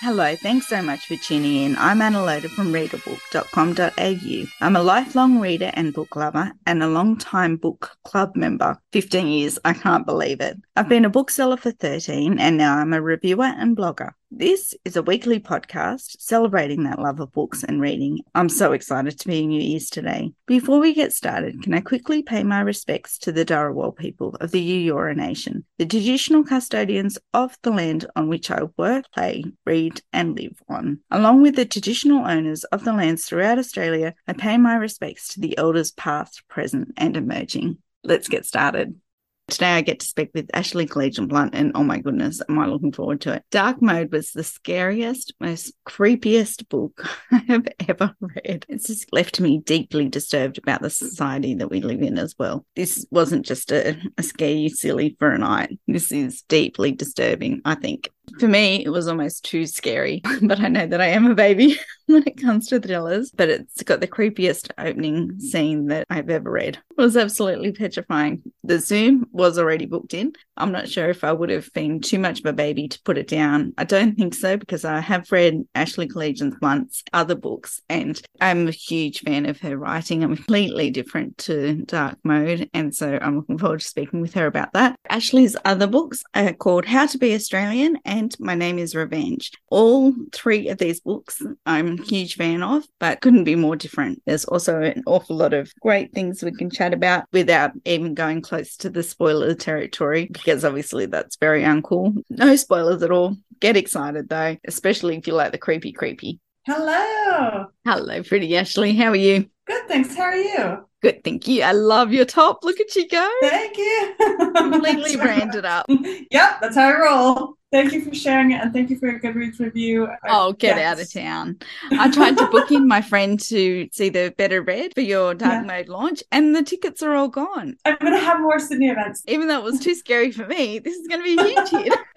Hello, 0.00 0.36
thanks 0.36 0.68
so 0.68 0.82
much 0.82 1.06
for 1.06 1.16
tuning 1.16 1.56
in. 1.62 1.76
I'm 1.78 2.02
Anna 2.02 2.22
Loder 2.22 2.50
from 2.50 2.70
readabook.com.au. 2.70 4.44
I'm 4.60 4.76
a 4.76 4.82
lifelong 4.82 5.40
reader 5.40 5.70
and 5.72 5.94
book 5.94 6.14
lover 6.14 6.52
and 6.66 6.82
a 6.82 6.86
long-time 6.86 7.56
book 7.56 7.96
club 8.04 8.36
member. 8.36 8.76
15 8.92 9.26
years, 9.26 9.58
I 9.64 9.72
can't 9.72 10.04
believe 10.04 10.42
it. 10.42 10.58
I've 10.76 10.90
been 10.90 11.06
a 11.06 11.10
bookseller 11.10 11.56
for 11.56 11.70
13 11.70 12.38
and 12.38 12.58
now 12.58 12.76
I'm 12.76 12.92
a 12.92 13.00
reviewer 13.00 13.46
and 13.46 13.74
blogger. 13.74 14.12
This 14.32 14.74
is 14.84 14.96
a 14.96 15.02
weekly 15.02 15.38
podcast 15.38 16.16
celebrating 16.18 16.82
that 16.82 16.98
love 16.98 17.20
of 17.20 17.30
books 17.30 17.62
and 17.62 17.80
reading. 17.80 18.20
I'm 18.34 18.48
so 18.48 18.72
excited 18.72 19.20
to 19.20 19.28
be 19.28 19.40
in 19.40 19.52
your 19.52 19.62
ears 19.62 19.88
today. 19.88 20.32
Before 20.46 20.80
we 20.80 20.94
get 20.94 21.12
started, 21.12 21.62
can 21.62 21.72
I 21.74 21.80
quickly 21.80 22.24
pay 22.24 22.42
my 22.42 22.60
respects 22.60 23.18
to 23.18 23.30
the 23.30 23.44
Dharawal 23.44 23.96
people 23.96 24.34
of 24.40 24.50
the 24.50 24.88
Eora 24.88 25.14
Nation, 25.14 25.64
the 25.78 25.86
traditional 25.86 26.42
custodians 26.42 27.18
of 27.32 27.56
the 27.62 27.70
land 27.70 28.06
on 28.16 28.28
which 28.28 28.50
I 28.50 28.62
work, 28.76 29.04
play, 29.12 29.44
read, 29.64 30.02
and 30.12 30.36
live 30.36 30.60
on. 30.68 30.98
Along 31.08 31.40
with 31.40 31.54
the 31.54 31.64
traditional 31.64 32.26
owners 32.26 32.64
of 32.64 32.82
the 32.82 32.92
lands 32.92 33.26
throughout 33.26 33.60
Australia, 33.60 34.16
I 34.26 34.32
pay 34.32 34.58
my 34.58 34.74
respects 34.74 35.28
to 35.34 35.40
the 35.40 35.56
elders 35.56 35.92
past, 35.92 36.42
present, 36.48 36.92
and 36.96 37.16
emerging. 37.16 37.78
Let's 38.02 38.28
get 38.28 38.44
started. 38.44 39.00
Today 39.48 39.74
I 39.74 39.80
get 39.80 40.00
to 40.00 40.06
speak 40.06 40.30
with 40.34 40.50
Ashley 40.54 40.86
Kalagian 40.86 41.28
Blunt, 41.28 41.54
and 41.54 41.70
oh 41.76 41.84
my 41.84 42.00
goodness, 42.00 42.42
am 42.48 42.58
I 42.58 42.66
looking 42.66 42.90
forward 42.90 43.20
to 43.22 43.32
it. 43.34 43.44
Dark 43.52 43.80
Mode 43.80 44.10
was 44.10 44.32
the 44.32 44.42
scariest, 44.42 45.34
most 45.38 45.72
creepiest 45.86 46.68
book 46.68 47.06
I 47.30 47.44
have 47.46 47.68
ever 47.88 48.12
read. 48.20 48.66
It's 48.68 48.88
just 48.88 49.12
left 49.12 49.40
me 49.40 49.58
deeply 49.58 50.08
disturbed 50.08 50.58
about 50.58 50.82
the 50.82 50.90
society 50.90 51.54
that 51.54 51.70
we 51.70 51.80
live 51.80 52.02
in 52.02 52.18
as 52.18 52.34
well. 52.36 52.66
This 52.74 53.06
wasn't 53.12 53.46
just 53.46 53.70
a, 53.70 53.96
a 54.18 54.24
scare 54.24 54.50
you 54.50 54.68
silly 54.68 55.14
for 55.20 55.30
a 55.30 55.38
night. 55.38 55.78
This 55.86 56.10
is 56.10 56.42
deeply 56.42 56.90
disturbing, 56.90 57.62
I 57.64 57.76
think. 57.76 58.10
For 58.38 58.48
me, 58.48 58.84
it 58.84 58.90
was 58.90 59.08
almost 59.08 59.44
too 59.44 59.66
scary, 59.66 60.22
but 60.42 60.60
I 60.60 60.68
know 60.68 60.86
that 60.86 61.00
I 61.00 61.06
am 61.06 61.26
a 61.26 61.34
baby 61.34 61.78
when 62.06 62.22
it 62.26 62.40
comes 62.40 62.68
to 62.68 62.80
thrillers. 62.80 63.30
But 63.30 63.48
it's 63.48 63.82
got 63.82 64.00
the 64.00 64.08
creepiest 64.08 64.70
opening 64.78 65.38
scene 65.40 65.86
that 65.86 66.06
I've 66.10 66.30
ever 66.30 66.50
read. 66.50 66.78
It 66.90 67.00
was 67.00 67.16
absolutely 67.16 67.72
petrifying. 67.72 68.42
The 68.64 68.78
Zoom 68.78 69.26
was 69.32 69.58
already 69.58 69.86
booked 69.86 70.14
in. 70.14 70.32
I'm 70.56 70.72
not 70.72 70.88
sure 70.88 71.08
if 71.08 71.24
I 71.24 71.32
would 71.32 71.50
have 71.50 71.72
been 71.72 72.00
too 72.00 72.18
much 72.18 72.40
of 72.40 72.46
a 72.46 72.52
baby 72.52 72.88
to 72.88 73.02
put 73.02 73.18
it 73.18 73.28
down. 73.28 73.74
I 73.78 73.84
don't 73.84 74.16
think 74.16 74.34
so 74.34 74.56
because 74.56 74.84
I 74.84 75.00
have 75.00 75.30
read 75.30 75.66
Ashley 75.74 76.08
Kalagian 76.08 76.58
Blunt's 76.58 77.04
other 77.12 77.34
books 77.34 77.80
and 77.88 78.20
I'm 78.40 78.68
a 78.68 78.72
huge 78.72 79.20
fan 79.20 79.46
of 79.46 79.60
her 79.60 79.76
writing. 79.76 80.24
I'm 80.24 80.36
completely 80.36 80.90
different 80.90 81.38
to 81.38 81.74
Dark 81.84 82.18
Mode. 82.24 82.70
And 82.72 82.94
so 82.94 83.18
I'm 83.20 83.36
looking 83.36 83.58
forward 83.58 83.80
to 83.80 83.86
speaking 83.86 84.20
with 84.20 84.34
her 84.34 84.46
about 84.46 84.72
that. 84.72 84.96
Ashley's 85.08 85.56
other 85.64 85.86
books 85.86 86.22
are 86.34 86.52
called 86.52 86.86
How 86.86 87.06
to 87.06 87.18
Be 87.18 87.34
Australian 87.34 87.98
and 88.04 88.15
My 88.38 88.54
Name 88.54 88.78
is 88.78 88.94
Revenge. 88.94 89.52
All 89.68 90.14
three 90.32 90.68
of 90.68 90.78
these 90.78 91.00
books 91.00 91.42
I'm 91.66 91.98
a 91.98 92.02
huge 92.02 92.36
fan 92.36 92.62
of, 92.62 92.84
but 92.98 93.20
couldn't 93.20 93.44
be 93.44 93.56
more 93.56 93.76
different. 93.76 94.22
There's 94.24 94.46
also 94.46 94.80
an 94.80 95.02
awful 95.06 95.36
lot 95.36 95.52
of 95.52 95.70
great 95.80 96.12
things 96.12 96.42
we 96.42 96.52
can 96.52 96.70
chat 96.70 96.94
about 96.94 97.24
without 97.32 97.72
even 97.84 98.14
going 98.14 98.40
close 98.40 98.76
to 98.78 98.90
the 98.90 99.02
spoiler 99.02 99.54
territory 99.54 100.28
because 100.32 100.64
obviously 100.64 101.06
that's 101.06 101.36
very 101.36 101.62
uncool. 101.62 102.22
No 102.30 102.56
spoilers 102.56 103.02
at 103.02 103.10
all. 103.10 103.36
Get 103.60 103.76
excited 103.76 104.28
though, 104.28 104.56
especially 104.66 105.16
if 105.16 105.26
you 105.26 105.34
like 105.34 105.52
the 105.52 105.58
creepy, 105.58 105.92
creepy. 105.92 106.40
Hello. 106.66 107.66
Hello, 107.84 108.22
pretty 108.22 108.56
Ashley. 108.56 108.94
How 108.96 109.10
are 109.10 109.16
you? 109.16 109.48
Good, 109.66 109.88
thanks. 109.88 110.16
How 110.16 110.24
are 110.24 110.36
you? 110.36 110.86
Good, 111.02 111.22
thank 111.22 111.46
you. 111.46 111.62
I 111.62 111.72
love 111.72 112.12
your 112.12 112.24
top. 112.24 112.64
Look 112.64 112.80
at 112.80 112.96
you 112.96 113.08
go. 113.08 113.30
Thank 113.42 113.76
you. 113.76 114.14
Completely 114.56 115.16
branded 115.16 115.64
up. 115.64 115.86
Yep, 116.30 116.60
that's 116.60 116.74
how 116.74 116.88
I 116.88 117.00
roll. 117.00 117.54
Thank 117.72 117.92
you 117.92 118.00
for 118.00 118.14
sharing 118.14 118.52
it 118.52 118.62
and 118.62 118.72
thank 118.72 118.90
you 118.90 118.98
for 118.98 119.08
a 119.08 119.18
Goodreads 119.18 119.58
review. 119.58 120.08
Oh, 120.28 120.52
get 120.52 120.76
yes. 120.76 120.86
out 120.86 121.02
of 121.02 121.12
town. 121.12 121.58
I 121.98 122.10
tried 122.12 122.38
to 122.38 122.46
book 122.46 122.70
in 122.70 122.86
my 122.86 123.02
friend 123.02 123.40
to 123.40 123.88
see 123.92 124.08
the 124.08 124.32
Better 124.38 124.62
Read 124.62 124.94
for 124.94 125.00
your 125.00 125.34
Dark 125.34 125.66
yeah. 125.66 125.78
Mode 125.78 125.88
launch, 125.88 126.22
and 126.30 126.54
the 126.54 126.62
tickets 126.62 127.02
are 127.02 127.14
all 127.14 127.28
gone. 127.28 127.76
I'm 127.84 127.96
going 128.00 128.12
to 128.12 128.20
have 128.20 128.40
more 128.40 128.60
Sydney 128.60 128.88
events. 128.88 129.24
Even 129.26 129.48
though 129.48 129.58
it 129.58 129.64
was 129.64 129.80
too 129.80 129.96
scary 129.96 130.30
for 130.30 130.46
me, 130.46 130.78
this 130.78 130.94
is 130.94 131.08
going 131.08 131.20
to 131.20 131.24
be 131.24 131.42
a 131.42 131.44
huge 131.44 131.70
hit. 131.70 131.98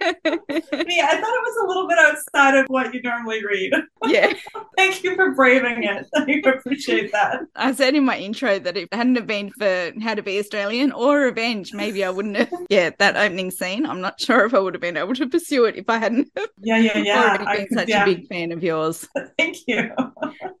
yeah, 0.88 1.08
I 1.10 1.20
thought 1.20 1.34
it 1.34 1.44
was 1.44 1.64
a 1.64 1.66
little 1.66 1.88
bit 1.88 1.98
outside 1.98 2.56
of 2.56 2.66
what 2.68 2.94
you 2.94 3.02
normally 3.02 3.44
read. 3.44 3.72
Yeah. 4.06 4.32
thank 4.76 5.02
you 5.02 5.16
for 5.16 5.34
braving 5.34 5.82
it. 5.82 6.06
I 6.14 6.48
appreciate 6.48 7.10
that. 7.10 7.40
I 7.56 7.72
said 7.72 7.96
in 7.96 8.04
my 8.04 8.18
intro 8.18 8.60
that 8.60 8.76
if 8.76 8.84
it 8.84 8.94
hadn't 8.94 9.16
have 9.16 9.26
been 9.26 9.50
for 9.50 9.92
How 10.00 10.14
to 10.14 10.22
Be 10.22 10.38
Australian 10.38 10.92
or 10.92 11.18
Revenge, 11.22 11.74
maybe 11.74 12.04
I 12.04 12.10
wouldn't 12.10 12.36
have. 12.36 12.52
Yeah, 12.68 12.90
that 12.98 13.16
opening 13.16 13.50
scene, 13.50 13.84
I'm 13.84 14.00
not 14.00 14.20
sure 14.20 14.44
if 14.44 14.54
I 14.54 14.60
would 14.60 14.74
have 14.74 14.80
been 14.80 14.96
able 14.96 15.14
to 15.14 15.26
pursue 15.40 15.64
it 15.64 15.76
if 15.76 15.88
I 15.88 15.98
hadn't. 15.98 16.30
Yeah, 16.62 16.76
yeah, 16.76 16.98
yeah. 16.98 17.22
Already 17.22 17.44
been 17.44 17.68
could, 17.68 17.78
such 17.78 17.88
yeah. 17.88 18.02
a 18.02 18.04
big 18.04 18.28
fan 18.28 18.52
of 18.52 18.62
yours. 18.62 19.08
Thank 19.38 19.56
you. 19.66 19.90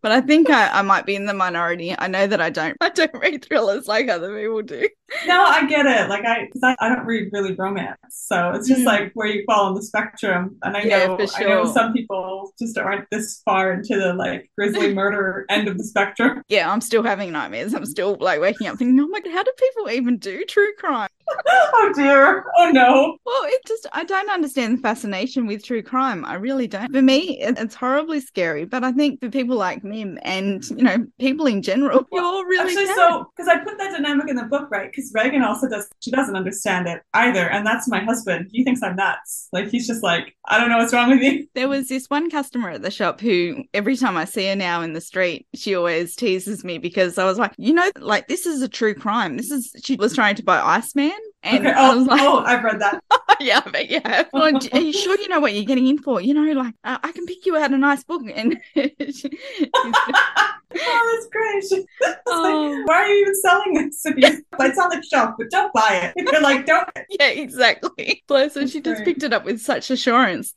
but 0.00 0.12
I 0.12 0.22
think 0.22 0.48
I, 0.48 0.68
I 0.68 0.80
might 0.80 1.04
be 1.04 1.14
in 1.14 1.26
the 1.26 1.34
minority. 1.34 1.94
I 1.98 2.08
know 2.08 2.26
that 2.26 2.40
I 2.40 2.48
don't. 2.48 2.74
I 2.80 2.88
don't 2.88 3.12
read 3.14 3.44
thrillers 3.44 3.86
like 3.86 4.08
other 4.08 4.34
people 4.40 4.62
do. 4.62 4.88
No, 5.26 5.44
I 5.44 5.66
get 5.66 5.86
it. 5.86 6.08
Like 6.08 6.24
I, 6.24 6.48
I, 6.62 6.76
I, 6.80 6.88
don't 6.88 7.04
read 7.04 7.30
really 7.32 7.54
romance, 7.54 7.98
so 8.10 8.52
it's 8.52 8.68
just 8.68 8.82
mm. 8.82 8.86
like 8.86 9.12
where 9.14 9.26
you 9.26 9.44
fall 9.46 9.66
on 9.66 9.74
the 9.74 9.82
spectrum. 9.82 10.56
And 10.62 10.76
I 10.76 10.82
yeah, 10.82 11.06
know, 11.06 11.26
sure. 11.26 11.36
I 11.36 11.42
know 11.48 11.72
some 11.72 11.92
people 11.92 12.52
just 12.58 12.78
aren't 12.78 13.08
this 13.10 13.42
far 13.44 13.72
into 13.72 13.98
the 13.98 14.14
like 14.14 14.50
grisly 14.56 14.94
murder 15.00 15.46
end 15.48 15.68
of 15.68 15.78
the 15.78 15.84
spectrum. 15.84 16.42
Yeah, 16.48 16.70
I'm 16.70 16.80
still 16.80 17.02
having 17.02 17.32
nightmares. 17.32 17.74
I'm 17.74 17.86
still 17.86 18.16
like 18.20 18.40
waking 18.40 18.66
up 18.66 18.78
thinking, 18.78 18.98
oh 19.00 19.08
my 19.08 19.20
god, 19.20 19.32
how 19.32 19.42
do 19.42 19.52
people 19.58 19.90
even 19.90 20.18
do 20.18 20.44
true 20.44 20.72
crime? 20.78 21.08
oh 21.46 21.92
dear. 21.94 22.44
Oh 22.58 22.70
no. 22.70 23.16
Well, 23.24 23.42
it 23.44 23.64
just, 23.66 23.86
I 23.92 24.04
don't 24.04 24.30
understand 24.30 24.78
the 24.78 24.82
fascination 24.82 25.46
with 25.46 25.64
true 25.64 25.82
crime. 25.82 26.24
I 26.24 26.34
really 26.34 26.66
don't. 26.66 26.92
For 26.92 27.02
me, 27.02 27.38
it's 27.40 27.74
horribly 27.74 28.20
scary. 28.20 28.64
But 28.64 28.84
I 28.84 28.92
think 28.92 29.20
for 29.20 29.28
people 29.28 29.56
like 29.56 29.84
Mim 29.84 30.18
and, 30.22 30.68
you 30.70 30.82
know, 30.82 31.06
people 31.18 31.46
in 31.46 31.62
general, 31.62 32.06
well, 32.12 32.38
you're 32.38 32.48
really. 32.48 32.72
Actually, 32.72 32.94
so, 32.94 33.30
because 33.36 33.48
I 33.48 33.58
put 33.58 33.78
that 33.78 33.92
dynamic 33.92 34.28
in 34.28 34.36
the 34.36 34.44
book, 34.44 34.70
right? 34.70 34.90
Because 35.00 35.12
Reagan 35.14 35.42
also 35.42 35.68
does, 35.68 35.88
she 36.00 36.10
doesn't 36.10 36.36
understand 36.36 36.86
it 36.86 37.02
either. 37.14 37.48
And 37.48 37.66
that's 37.66 37.88
my 37.88 38.00
husband. 38.00 38.50
He 38.52 38.64
thinks 38.64 38.82
I'm 38.82 38.96
nuts. 38.96 39.48
Like, 39.52 39.68
he's 39.68 39.86
just 39.86 40.02
like, 40.02 40.36
I 40.46 40.58
don't 40.58 40.68
know 40.68 40.78
what's 40.78 40.92
wrong 40.92 41.10
with 41.10 41.22
you. 41.22 41.46
There 41.54 41.68
was 41.68 41.88
this 41.88 42.08
one 42.08 42.30
customer 42.30 42.70
at 42.70 42.82
the 42.82 42.90
shop 42.90 43.20
who, 43.20 43.64
every 43.74 43.96
time 43.96 44.16
I 44.16 44.24
see 44.24 44.46
her 44.46 44.56
now 44.56 44.82
in 44.82 44.92
the 44.92 45.00
street, 45.00 45.46
she 45.54 45.74
always 45.74 46.14
teases 46.14 46.64
me 46.64 46.78
because 46.78 47.18
I 47.18 47.24
was 47.24 47.38
like, 47.38 47.52
you 47.58 47.72
know, 47.72 47.90
like, 47.98 48.28
this 48.28 48.46
is 48.46 48.62
a 48.62 48.68
true 48.68 48.94
crime. 48.94 49.36
This 49.36 49.50
is, 49.50 49.74
she 49.84 49.96
was 49.96 50.14
trying 50.14 50.36
to 50.36 50.44
buy 50.44 50.60
Iceman 50.60 51.12
and 51.42 51.66
okay. 51.66 51.74
oh, 51.76 52.04
like, 52.06 52.20
oh, 52.20 52.38
I've 52.40 52.62
read 52.62 52.80
that. 52.80 53.02
yeah, 53.40 53.60
but 53.60 53.88
yeah. 53.88 54.24
Well, 54.32 54.54
are 54.72 54.80
you 54.80 54.92
sure 54.92 55.18
you 55.18 55.28
know 55.28 55.40
what 55.40 55.54
you're 55.54 55.64
getting 55.64 55.86
in 55.86 55.98
for? 55.98 56.20
You 56.20 56.34
know, 56.34 56.52
like 56.52 56.74
uh, 56.84 56.98
I 57.02 57.12
can 57.12 57.24
pick 57.26 57.46
you 57.46 57.56
out 57.56 57.72
a 57.72 57.78
nice 57.78 58.04
book, 58.04 58.22
and 58.34 58.60
oh, 60.80 61.14
that's 61.14 61.26
great. 61.30 61.86
Oh. 62.32 62.42
Like, 62.42 62.52
um, 62.54 62.84
why 62.84 62.94
are 62.94 63.06
you 63.06 63.22
even 63.22 63.34
selling 63.34 63.74
this? 63.74 64.02
it's 64.60 64.78
on 64.78 64.90
the 64.90 65.02
shelf, 65.02 65.34
but 65.36 65.50
don't 65.50 65.72
buy 65.72 65.96
it. 65.96 66.12
If 66.16 66.28
You're 66.32 66.40
like, 66.40 66.64
don't. 66.64 66.88
Yeah, 67.08 67.28
exactly. 67.28 68.22
So, 68.28 68.48
so 68.48 68.66
she 68.66 68.80
just 68.80 69.04
picked 69.04 69.22
it 69.22 69.32
up 69.32 69.44
with 69.44 69.60
such 69.60 69.90
assurance. 69.90 70.54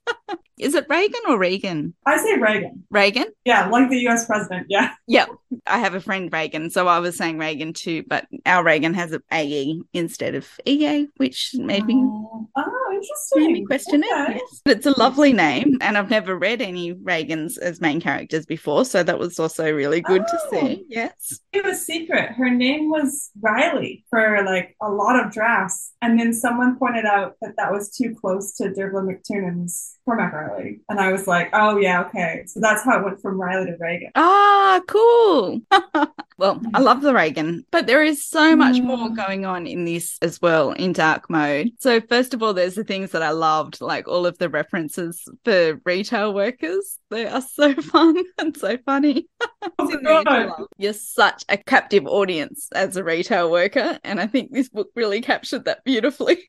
Is 0.60 0.76
it 0.76 0.86
Reagan 0.90 1.22
or 1.28 1.38
Reagan? 1.38 1.94
I 2.06 2.18
say 2.18 2.38
Reagan. 2.38 2.84
Reagan? 2.90 3.26
Yeah, 3.46 3.68
like 3.70 3.90
the 3.90 4.08
US 4.08 4.26
president. 4.26 4.68
Yeah. 4.70 4.92
Yeah. 5.08 5.26
I 5.66 5.80
have 5.80 5.96
a 5.96 6.02
friend 6.02 6.32
Reagan, 6.32 6.70
so 6.70 6.88
I 6.88 7.00
was 7.00 7.18
saying 7.18 7.38
Reagan 7.38 7.74
too, 7.74 8.04
but 8.08 8.28
our 8.46 8.64
Reagan 8.64 8.94
has 8.94 9.12
an 9.12 9.22
AE 9.32 9.82
instead 9.94 10.36
of 10.36 10.48
EA, 10.66 11.08
which 11.18 11.52
made 11.56 11.86
me 11.86 11.96
oh, 11.96 12.48
oh 12.56 12.90
interesting. 12.94 13.54
Made 13.54 13.62
me 13.62 13.66
question 13.66 14.04
okay. 14.04 14.34
it. 14.34 14.42
Yes. 14.42 14.62
But 14.66 14.78
it's 14.78 14.86
a 14.86 15.00
lovely 15.00 15.34
name, 15.34 15.78
and 15.82 15.98
I've 15.98 16.10
never 16.10 16.38
read 16.38 16.62
any 16.62 16.94
Reagans 16.94 17.58
as 17.58 17.82
main 17.82 18.02
characters 18.02 18.46
before, 18.46 18.86
so 18.86 19.04
that 19.04 19.20
was 19.20 19.40
also 19.40 19.72
really 19.72 20.02
good 20.02 20.22
oh, 20.22 20.26
to 20.26 20.40
see. 20.50 20.82
Oh. 20.82 20.86
Yes. 20.90 21.40
It 21.52 21.64
was 21.64 21.86
secret. 21.86 22.32
Her 22.32 22.50
name 22.50 22.90
was 22.90 23.32
Riley 23.40 24.06
for 24.10 24.44
like 24.46 24.76
a 24.82 24.90
lot 24.90 25.24
of 25.24 25.32
drafts, 25.32 25.94
and 26.02 26.20
then 26.20 26.34
someone 26.34 26.78
pointed 26.78 27.06
out 27.06 27.36
that 27.42 27.56
that 27.58 27.72
was 27.72 27.90
too 27.90 28.16
close 28.20 28.56
to 28.58 28.70
Dervla 28.70 29.04
McTiernan's 29.08 29.98
Cormac 30.06 30.34
Riley, 30.48 30.80
and 30.90 31.00
I 31.00 31.12
was 31.12 31.28
like, 31.28 31.50
oh 31.54 31.78
yeah, 31.78 32.06
okay. 32.06 32.44
So 32.48 32.60
that's 32.60 32.84
how 32.84 33.00
it 33.00 33.04
went 33.04 33.22
from 33.22 33.40
Riley 33.40 33.68
to 33.68 33.78
Reagan. 33.80 34.12
Ah, 34.16 34.82
cool. 34.88 35.62
well, 36.38 36.62
I 36.74 36.80
love 36.80 37.02
the 37.02 37.14
Reagan, 37.14 37.66
but 37.72 37.88
there 37.88 38.04
is 38.04 38.26
so 38.26 38.56
much 38.56 38.78
mm. 38.78 38.86
more 38.86 39.10
going 39.10 39.46
on 39.46 39.68
in 39.68 39.86
this 39.86 40.18
as 40.22 40.42
well 40.42 40.72
in 40.72 40.94
dark 40.94 41.30
mode. 41.30 41.72
So 41.80 42.02
first 42.02 42.34
of 42.34 42.44
all, 42.44 42.54
there's 42.54 42.76
the 42.76 42.84
things 42.84 43.12
that 43.12 43.24
I 43.24 43.32
loved, 43.32 43.82
like 43.82 44.08
all 44.08 44.26
of 44.26 44.38
the 44.38 44.50
references 44.50 45.24
for 45.46 45.80
retail 45.86 46.34
workers. 46.34 46.98
They 47.10 47.28
are 47.28 47.42
so 47.42 47.74
fun 47.82 48.18
and 48.38 48.56
so 48.56 48.78
funny. 48.86 49.28
Oh, 49.80 50.68
You're 50.78 50.92
such 50.92 51.46
a 51.48 51.56
captive 51.56 52.06
audience 52.06 52.68
as 52.74 52.98
a 52.98 53.04
retail 53.04 53.50
worker, 53.50 53.98
and 54.04 54.20
I 54.20 54.28
think 54.28 54.52
this 54.52 54.68
book 54.68 54.90
really 54.94 55.22
captured 55.22 55.66
that 55.66 55.86
beautifully. 55.86 56.40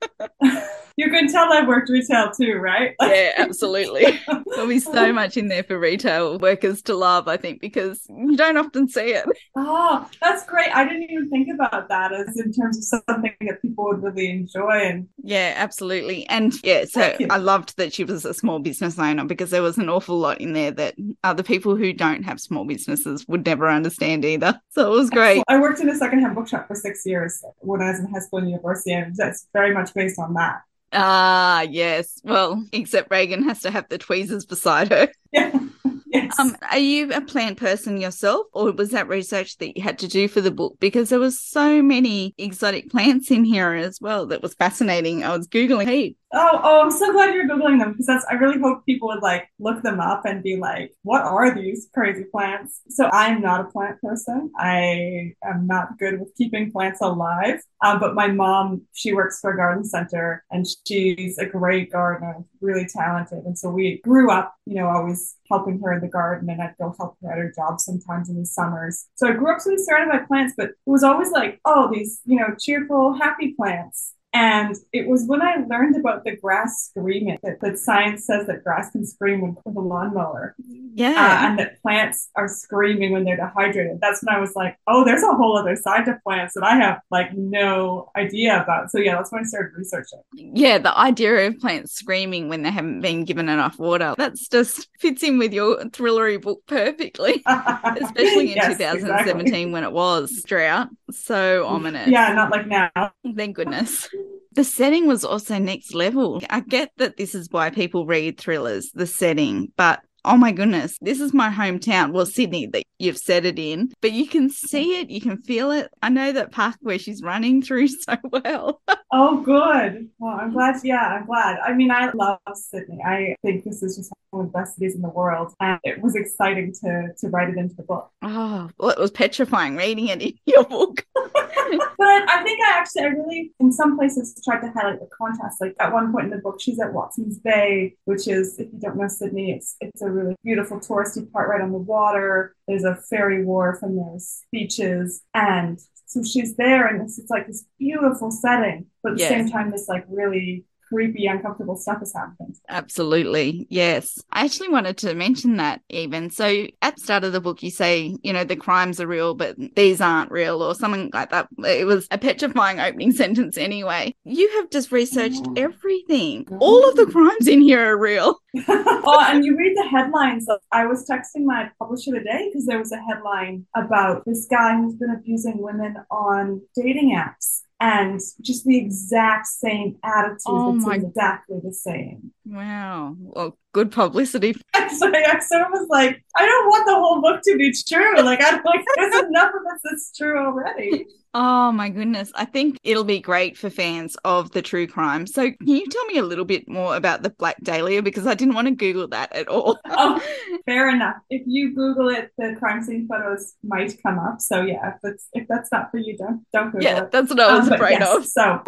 you 0.97 1.11
can 1.11 1.29
tell 1.31 1.53
I 1.53 1.65
worked 1.65 1.91
retail 1.91 2.33
too, 2.33 2.55
right? 2.55 2.95
yeah, 3.01 3.33
absolutely. 3.37 3.84
Absolutely. 3.85 4.21
There'll 4.55 4.69
be 4.69 4.79
so 4.79 5.13
much 5.13 5.37
in 5.37 5.49
there 5.49 5.65
for 5.65 5.79
retail 5.79 6.39
workers 6.39 6.83
to 6.83 6.95
love, 6.95 7.29
I 7.29 7.37
think, 7.37 7.61
because 7.61 8.07
you 8.09 8.37
don't 8.37 8.57
often 8.57 8.89
see 8.89 9.13
it. 9.13 9.25
Oh, 9.57 10.09
that's 10.21 10.45
great. 10.47 10.75
I 10.75 10.85
didn't 10.85 11.11
even 11.11 11.31
think 11.31 11.49
about 11.53 11.89
that 11.89 12.13
as 12.13 12.39
in 12.39 12.53
terms 12.53 12.79
of 12.79 13.03
something 13.07 13.35
that 13.41 13.63
people 13.63 13.85
would 13.87 14.03
really 14.03 14.31
enjoy. 14.31 14.71
And 14.71 15.09
yeah, 15.23 15.55
absolutely. 15.57 16.29
And 16.29 16.55
yeah, 16.63 16.85
so 16.85 17.17
I 17.31 17.39
loved 17.39 17.77
that 17.77 17.93
she 17.93 18.05
was 18.05 18.25
a 18.25 18.35
small 18.35 18.59
business 18.59 18.99
owner 18.99 19.25
because 19.25 19.51
there 19.51 19.63
was 19.63 19.79
an 19.79 19.89
awful 19.89 20.19
lot 20.19 20.41
in 20.41 20.53
there 20.53 20.71
that 20.73 20.95
other 21.23 21.43
people 21.43 21.77
who 21.77 21.93
don't 21.93 22.23
have 22.25 22.41
small 22.41 22.65
businesses 22.65 23.27
would 23.29 23.47
never 23.47 23.69
understand 23.69 24.25
either. 24.25 24.61
So 24.75 24.93
it 24.93 24.97
was 24.97 25.09
great. 25.09 25.41
I 25.47 25.61
worked 25.61 25.79
in 25.79 25.89
a 25.89 25.95
secondhand 25.95 26.35
bookshop 26.35 26.67
for 26.67 26.75
six 26.75 27.07
years 27.07 27.45
when 27.59 27.81
I 27.81 27.91
was 27.91 28.01
in 28.01 28.13
high 28.13 28.19
school 28.19 28.41
and 28.41 28.51
university, 28.51 28.91
and 28.93 29.15
that's 29.15 29.47
very 29.53 29.73
much 29.73 29.95
based 29.95 30.19
on 30.19 30.35
that. 30.35 30.63
Ah, 30.95 31.63
yes. 31.63 32.21
Well, 32.23 32.65
except 32.73 33.11
Reagan 33.11 33.43
has 33.45 33.63
to 33.63 33.71
have 33.71 33.89
the 33.89 33.99
tweezers 33.99 34.47
beside 34.47 34.91
her. 34.91 35.09
Yeah. 35.33 35.59
Yes. 36.07 36.39
Um, 36.39 36.57
are 36.71 36.79
you 36.79 37.11
a 37.13 37.21
plant 37.21 37.59
person 37.59 38.01
yourself, 38.01 38.47
or 38.53 38.71
was 38.71 38.91
that 38.91 39.09
research 39.09 39.59
that 39.59 39.77
you 39.77 39.83
had 39.83 39.99
to 39.99 40.07
do 40.07 40.29
for 40.29 40.41
the 40.41 40.53
book? 40.53 40.77
Because 40.79 41.09
there 41.09 41.19
was 41.19 41.41
so 41.41 41.83
many 41.83 42.37
exotic 42.39 42.89
plants 42.89 43.33
in 43.33 43.43
here 43.45 43.73
as 43.73 44.01
well 44.01 44.27
that 44.27 44.41
was 44.41 44.55
fascinating. 44.55 45.25
I 45.25 45.37
was 45.37 45.49
googling 45.49 45.89
heaps. 45.89 46.21
Oh, 46.33 46.61
oh, 46.65 46.83
I'm 46.83 46.91
so 46.91 47.13
glad 47.13 47.33
you're 47.33 47.47
googling 47.47 47.79
them 47.79 47.93
because 47.93 48.07
that's. 48.07 48.25
I 48.29 48.35
really 48.35 48.59
hope 48.59 48.85
people 48.85 49.07
would 49.09 49.23
like 49.23 49.49
look 49.61 49.85
them 49.85 50.01
up 50.01 50.25
and 50.25 50.43
be 50.43 50.57
like, 50.57 50.93
"What 51.03 51.23
are 51.23 51.55
these 51.55 51.89
crazy 51.95 52.25
plants?" 52.25 52.81
So 52.89 53.09
I'm 53.13 53.41
not 53.41 53.61
a 53.61 53.65
plant 53.71 54.01
person. 54.01 54.51
I 54.59 55.35
am 55.45 55.69
not 55.69 55.97
good 55.97 56.19
with 56.19 56.35
keeping 56.37 56.73
plants 56.73 57.01
alive. 57.01 57.61
Um, 57.85 58.01
but 58.01 58.17
my 58.17 58.27
mom, 58.27 58.83
she 58.95 59.15
works 59.15 59.39
for 59.41 59.53
a 59.53 59.57
garden 59.57 59.85
center, 59.85 60.45
and 60.51 60.67
she's 60.89 61.39
a 61.39 61.47
great 61.47 61.93
gardener, 61.93 62.45
really 62.61 62.87
talented. 62.87 63.45
And 63.45 63.57
so 63.57 63.71
we 63.71 64.01
grew 64.03 64.29
up, 64.33 64.55
you 64.67 64.75
know, 64.75 64.89
always 64.89 65.37
helping 65.49 65.79
her 65.83 65.93
in 65.93 66.01
the 66.01 66.09
garden, 66.09 66.51
and 66.51 66.61
I'd 66.61 66.75
go 66.81 66.95
help 66.99 67.17
her 67.23 67.31
at 67.31 67.39
her 67.39 67.53
job 67.55 67.79
sometimes 67.79 68.29
in 68.29 68.41
the 68.41 68.47
summers. 68.47 69.07
So 69.15 69.29
I 69.29 69.33
grew 69.35 69.53
up 69.53 69.61
sort 69.61 69.75
of 69.75 69.81
surrounded 69.85 70.19
by 70.19 70.27
plants, 70.27 70.55
but 70.57 70.71
it 70.71 70.77
was 70.85 71.05
always 71.05 71.31
like, 71.31 71.61
oh, 71.65 71.91
these, 71.93 72.21
you 72.25 72.37
know, 72.41 72.57
cheerful, 72.59 73.13
happy 73.15 73.53
plants. 73.53 74.15
And 74.35 74.75
it 74.93 75.07
was 75.07 75.27
when 75.27 75.41
I 75.41 75.65
learned 75.71 75.95
about 75.95 76.25
the 76.25 76.35
grass 76.35 76.91
screaming 76.91 77.39
that, 77.45 77.61
that 77.61 77.79
science 77.79 78.27
says 78.27 78.49
that 78.49 78.65
grass 78.65 78.91
can 78.91 79.07
scream 79.07 79.41
with, 79.41 79.57
with 79.65 79.77
a 79.77 79.81
lawnmower. 79.81 80.57
Yeah. 80.59 81.11
Uh, 81.11 81.47
and 81.47 81.59
that 81.61 81.81
plants 81.83 82.31
are 82.35 82.49
screaming 82.49 83.13
when 83.13 83.25
they're 83.25 83.37
dehydrated. 83.37 84.01
That's 84.01 84.25
when 84.25 84.35
I 84.35 84.41
was 84.41 84.57
like, 84.57 84.77
oh, 84.89 85.05
there's 85.05 85.23
a 85.23 85.33
whole 85.33 85.57
other 85.57 85.77
side 85.77 86.07
to 86.07 86.19
plants 86.25 86.55
that 86.55 86.65
I 86.65 86.75
have 86.77 87.01
like 87.13 87.33
no 87.33 88.11
idea 88.17 88.61
about. 88.61 88.91
So 88.91 88.99
yeah, 88.99 89.15
that's 89.15 89.31
when 89.31 89.43
I 89.43 89.45
started 89.45 89.73
researching. 89.77 90.19
Yeah, 90.33 90.79
the 90.79 90.99
idea 90.99 91.47
of 91.47 91.61
plants 91.61 91.93
screaming 91.93 92.49
when 92.49 92.63
they 92.63 92.73
haven't 92.73 93.03
been 93.03 93.25
given 93.25 93.49
enough 93.49 93.79
water. 93.79 94.17
That's 94.19 94.49
just 94.49 94.89
fits 94.99 95.23
in 95.23 95.39
with 95.39 95.53
your 95.53 95.77
thrillery 95.85 96.43
book 96.43 96.61
perfectly. 96.67 97.45
Especially 97.47 98.51
in 98.51 98.57
yes, 98.57 98.79
2017 98.79 99.41
exactly. 99.41 99.67
when 99.67 99.85
it 99.85 99.93
was 99.93 100.43
drought. 100.45 100.89
So 101.13 101.67
ominous. 101.67 102.09
Yeah, 102.09 102.33
not 102.33 102.51
like 102.51 102.67
now. 102.67 102.91
Thank 103.37 103.55
goodness. 103.55 104.09
The 104.55 104.65
setting 104.65 105.07
was 105.07 105.25
also 105.25 105.59
next 105.59 105.95
level. 105.95 106.41
I 106.49 106.61
get 106.61 106.93
that 106.99 107.17
this 107.17 107.35
is 107.35 107.49
why 107.51 107.71
people 107.71 108.07
read 108.07 108.39
thrillers, 108.39 108.91
the 108.95 109.07
setting, 109.07 109.73
but 109.77 110.01
oh 110.25 110.37
my 110.37 110.53
goodness, 110.53 110.97
this 111.01 111.21
is 111.21 111.35
my 111.35 111.51
hometown. 111.51 112.13
Well, 112.13 112.27
Sydney 112.27 112.67
that 112.69 112.85
you've 112.99 113.19
set 113.19 113.45
it 113.45 113.59
in, 113.59 113.93
but 114.01 114.13
you 114.13 114.27
can 114.27 114.49
see 114.49 115.01
it, 115.01 115.11
you 115.11 115.21
can 115.21 115.43
feel 115.43 115.71
it. 115.71 115.91
I 116.03 116.09
know 116.09 116.33
that 116.33 116.53
park 116.53 116.77
where 116.81 116.99
she's 116.99 117.23
running 117.23 117.63
through 117.63 117.89
so 117.89 118.17
well. 118.31 118.81
oh, 119.13 119.43
good. 119.43 120.09
Well, 120.19 120.39
I'm 120.41 120.53
glad. 120.53 120.77
Yeah, 120.83 121.03
I'm 121.03 121.27
glad. 121.27 121.59
I 121.59 121.75
mean, 121.75 121.91
I 121.91 122.11
love 122.13 122.39
Sydney. 122.55 123.01
I 123.05 123.37
think 123.43 123.65
this 123.65 123.83
is 123.83 123.97
just 123.97 124.13
of 124.41 124.69
cities 124.69 124.95
in 124.95 125.03
the 125.03 125.09
world, 125.09 125.55
and 125.61 125.79
it 125.85 126.01
was 126.01 126.15
exciting 126.15 126.73
to 126.83 127.09
to 127.19 127.29
write 127.29 127.49
it 127.49 127.57
into 127.57 127.75
the 127.75 127.83
book. 127.83 128.11
Oh, 128.23 128.71
well, 128.79 128.91
it 128.91 128.99
was 128.99 129.11
petrifying 129.11 129.77
reading 129.77 130.09
it 130.09 130.23
in 130.23 130.35
your 130.47 130.65
book. 130.77 131.05
but 131.15 132.31
I 132.31 132.43
think 132.43 132.61
I 132.61 132.79
actually, 132.79 133.03
I 133.03 133.07
really, 133.07 133.53
in 133.61 133.73
some 133.73 133.97
places, 133.97 134.41
tried 134.45 134.61
to 134.61 134.71
highlight 134.73 135.01
the 135.01 135.09
contrast. 135.17 135.61
Like 135.61 135.75
at 135.81 135.93
one 135.93 136.13
point 136.13 136.27
in 136.27 136.31
the 136.31 136.39
book, 136.39 136.61
she's 136.61 136.81
at 136.81 136.93
Watson's 136.93 137.39
Bay, 137.39 137.95
which 138.05 138.29
is, 138.29 138.59
if 138.59 138.69
you 138.73 138.79
don't 138.81 138.97
know 138.97 139.09
Sydney, 139.09 139.53
it's 139.53 139.77
it's 139.81 140.03
a 140.03 140.11
really 140.11 140.37
beautiful 140.45 140.79
touristy 140.79 141.31
part 141.33 141.49
right 141.49 141.61
on 141.61 141.73
the 141.73 141.79
water. 141.79 142.55
There's 142.69 142.85
a 142.85 142.97
ferry 142.97 143.45
wharf 143.45 143.79
and 143.83 143.99
there's 143.99 144.43
beaches, 144.53 145.23
and 145.35 145.81
so 146.07 146.23
she's 146.23 146.55
there, 146.57 146.87
and 146.87 147.03
it's, 147.03 147.19
it's 147.19 147.31
like 147.31 147.47
this 147.47 147.65
beautiful 147.79 148.31
setting, 148.31 148.87
but 149.03 149.13
at 149.13 149.19
the 149.19 149.25
yes. 149.25 149.31
same 149.31 149.49
time, 149.49 149.71
this 149.71 149.89
like 149.89 150.05
really 150.09 150.65
creepy, 150.95 151.27
uncomfortable 151.27 151.77
stuff 151.77 151.99
has 151.99 152.15
happened. 152.15 152.57
Absolutely. 152.69 153.67
Yes. 153.69 154.23
I 154.31 154.45
actually 154.45 154.69
wanted 154.69 154.97
to 154.99 155.15
mention 155.15 155.57
that 155.57 155.81
even. 155.89 156.31
So 156.31 156.67
at 156.83 156.95
the 156.95 157.03
start 157.03 157.25
of 157.25 157.33
the 157.33 157.41
book, 157.41 157.63
you 157.63 157.71
say, 157.71 158.17
you 158.23 158.33
know, 158.33 158.45
the 158.45 158.55
crimes 158.55 159.01
are 159.01 159.07
real, 159.07 159.35
but 159.35 159.57
these 159.75 160.01
aren't 160.01 160.31
real 160.31 160.63
or 160.63 160.75
something 160.75 161.11
like 161.13 161.31
that. 161.31 161.49
It 161.59 161.85
was 161.87 162.07
a 162.11 162.19
petrifying 162.19 162.79
opening 162.79 163.13
sentence 163.25 163.59
anyway. 163.59 164.15
You 164.25 164.49
have 164.57 164.71
just 164.71 164.93
researched 164.93 165.43
mm. 165.43 165.59
everything. 165.59 166.45
Mm. 166.45 166.59
All 166.61 166.89
of 166.89 166.95
the 166.95 167.07
crimes 167.07 167.49
in 167.49 167.61
here 167.61 167.93
are 167.93 167.99
real. 167.99 168.39
oh, 168.69 169.25
and 169.29 169.45
you 169.45 169.57
read 169.57 169.77
the 169.77 169.89
headlines. 169.89 170.47
I 170.71 170.87
was 170.87 171.09
texting 171.09 171.45
my 171.45 171.71
publisher 171.79 172.13
today 172.13 172.51
because 172.51 172.67
there 172.67 172.79
was 172.79 172.93
a 172.93 173.03
headline 173.03 173.67
about 173.75 174.25
this 174.27 174.47
guy 174.49 174.77
who's 174.77 174.95
been 174.95 175.11
abusing 175.11 175.59
women 175.59 175.97
on 176.11 176.63
dating 176.77 177.17
apps 177.17 177.64
and 177.81 178.21
just 178.41 178.65
the 178.65 178.79
exact 178.79 179.47
same 179.47 179.97
attitude 180.05 180.41
oh 180.47 180.79
that's 180.81 181.05
exactly 181.05 181.59
the 181.63 181.73
same. 181.73 182.33
Wow. 182.47 183.17
Well, 183.19 183.59
good 183.73 183.91
publicity. 183.91 184.53
so 184.75 185.11
I 185.13 185.39
sort 185.41 185.63
of 185.63 185.69
was 185.71 185.87
like, 185.89 186.23
I 186.37 186.47
don't 186.47 186.67
want 186.69 186.87
the 186.87 186.95
whole 186.95 187.21
book 187.21 187.41
to 187.45 187.57
be 187.57 187.73
true. 187.87 188.21
Like 188.21 188.41
I'm 188.43 188.63
like 188.65 188.85
there's 188.97 189.25
enough 189.25 189.51
of 189.55 189.63
this 189.65 189.81
that's 189.85 190.17
true 190.17 190.39
already. 190.39 191.07
Oh 191.37 191.73
my 191.73 191.89
goodness. 191.89 192.31
I 192.37 192.45
think 192.45 192.79
it'll 192.85 193.03
be 193.03 193.19
great 193.19 193.59
for 193.59 193.69
fans 193.69 194.17
of 194.25 194.53
the 194.53 194.63
true 194.63 194.87
crime. 194.87 195.27
So 195.27 195.51
can 195.51 195.67
you 195.67 195.85
tell 195.89 196.05
me 196.05 196.19
a 196.19 196.23
little 196.23 196.45
bit 196.45 196.69
more 196.69 196.95
about 196.95 197.25
the 197.25 197.31
Black 197.31 197.57
Dahlia? 197.61 198.03
Because 198.03 198.25
I 198.25 198.35
didn't 198.35 198.55
want 198.55 198.69
to 198.69 198.75
Google 198.77 199.09
that 199.09 199.35
at 199.35 199.49
all. 199.49 199.81
oh, 199.91 200.23
fair 200.65 200.89
enough. 200.89 201.17
If 201.31 201.43
you 201.47 201.75
Google 201.75 202.09
it, 202.11 202.31
the 202.39 202.55
crime 202.61 202.85
scene 202.85 203.09
photos 203.09 203.55
might 203.65 204.01
come 204.01 204.21
up. 204.21 204.41
So 204.41 204.63
yeah, 204.63 204.91
if 204.91 205.01
that's 205.03 205.29
if 205.33 205.49
that's 205.49 205.73
not 205.73 205.91
for 205.91 205.99
you, 205.99 206.17
don't 206.17 206.47
don't 206.53 206.67
Google 206.71 206.85
yeah, 206.85 207.03
it. 207.03 207.11
that's 207.11 207.31
what 207.31 207.41
I 207.41 207.59
was 207.59 207.67
um, 207.67 207.73
afraid 207.73 207.99
yes, 207.99 208.17
of. 208.17 208.27
So 208.27 208.63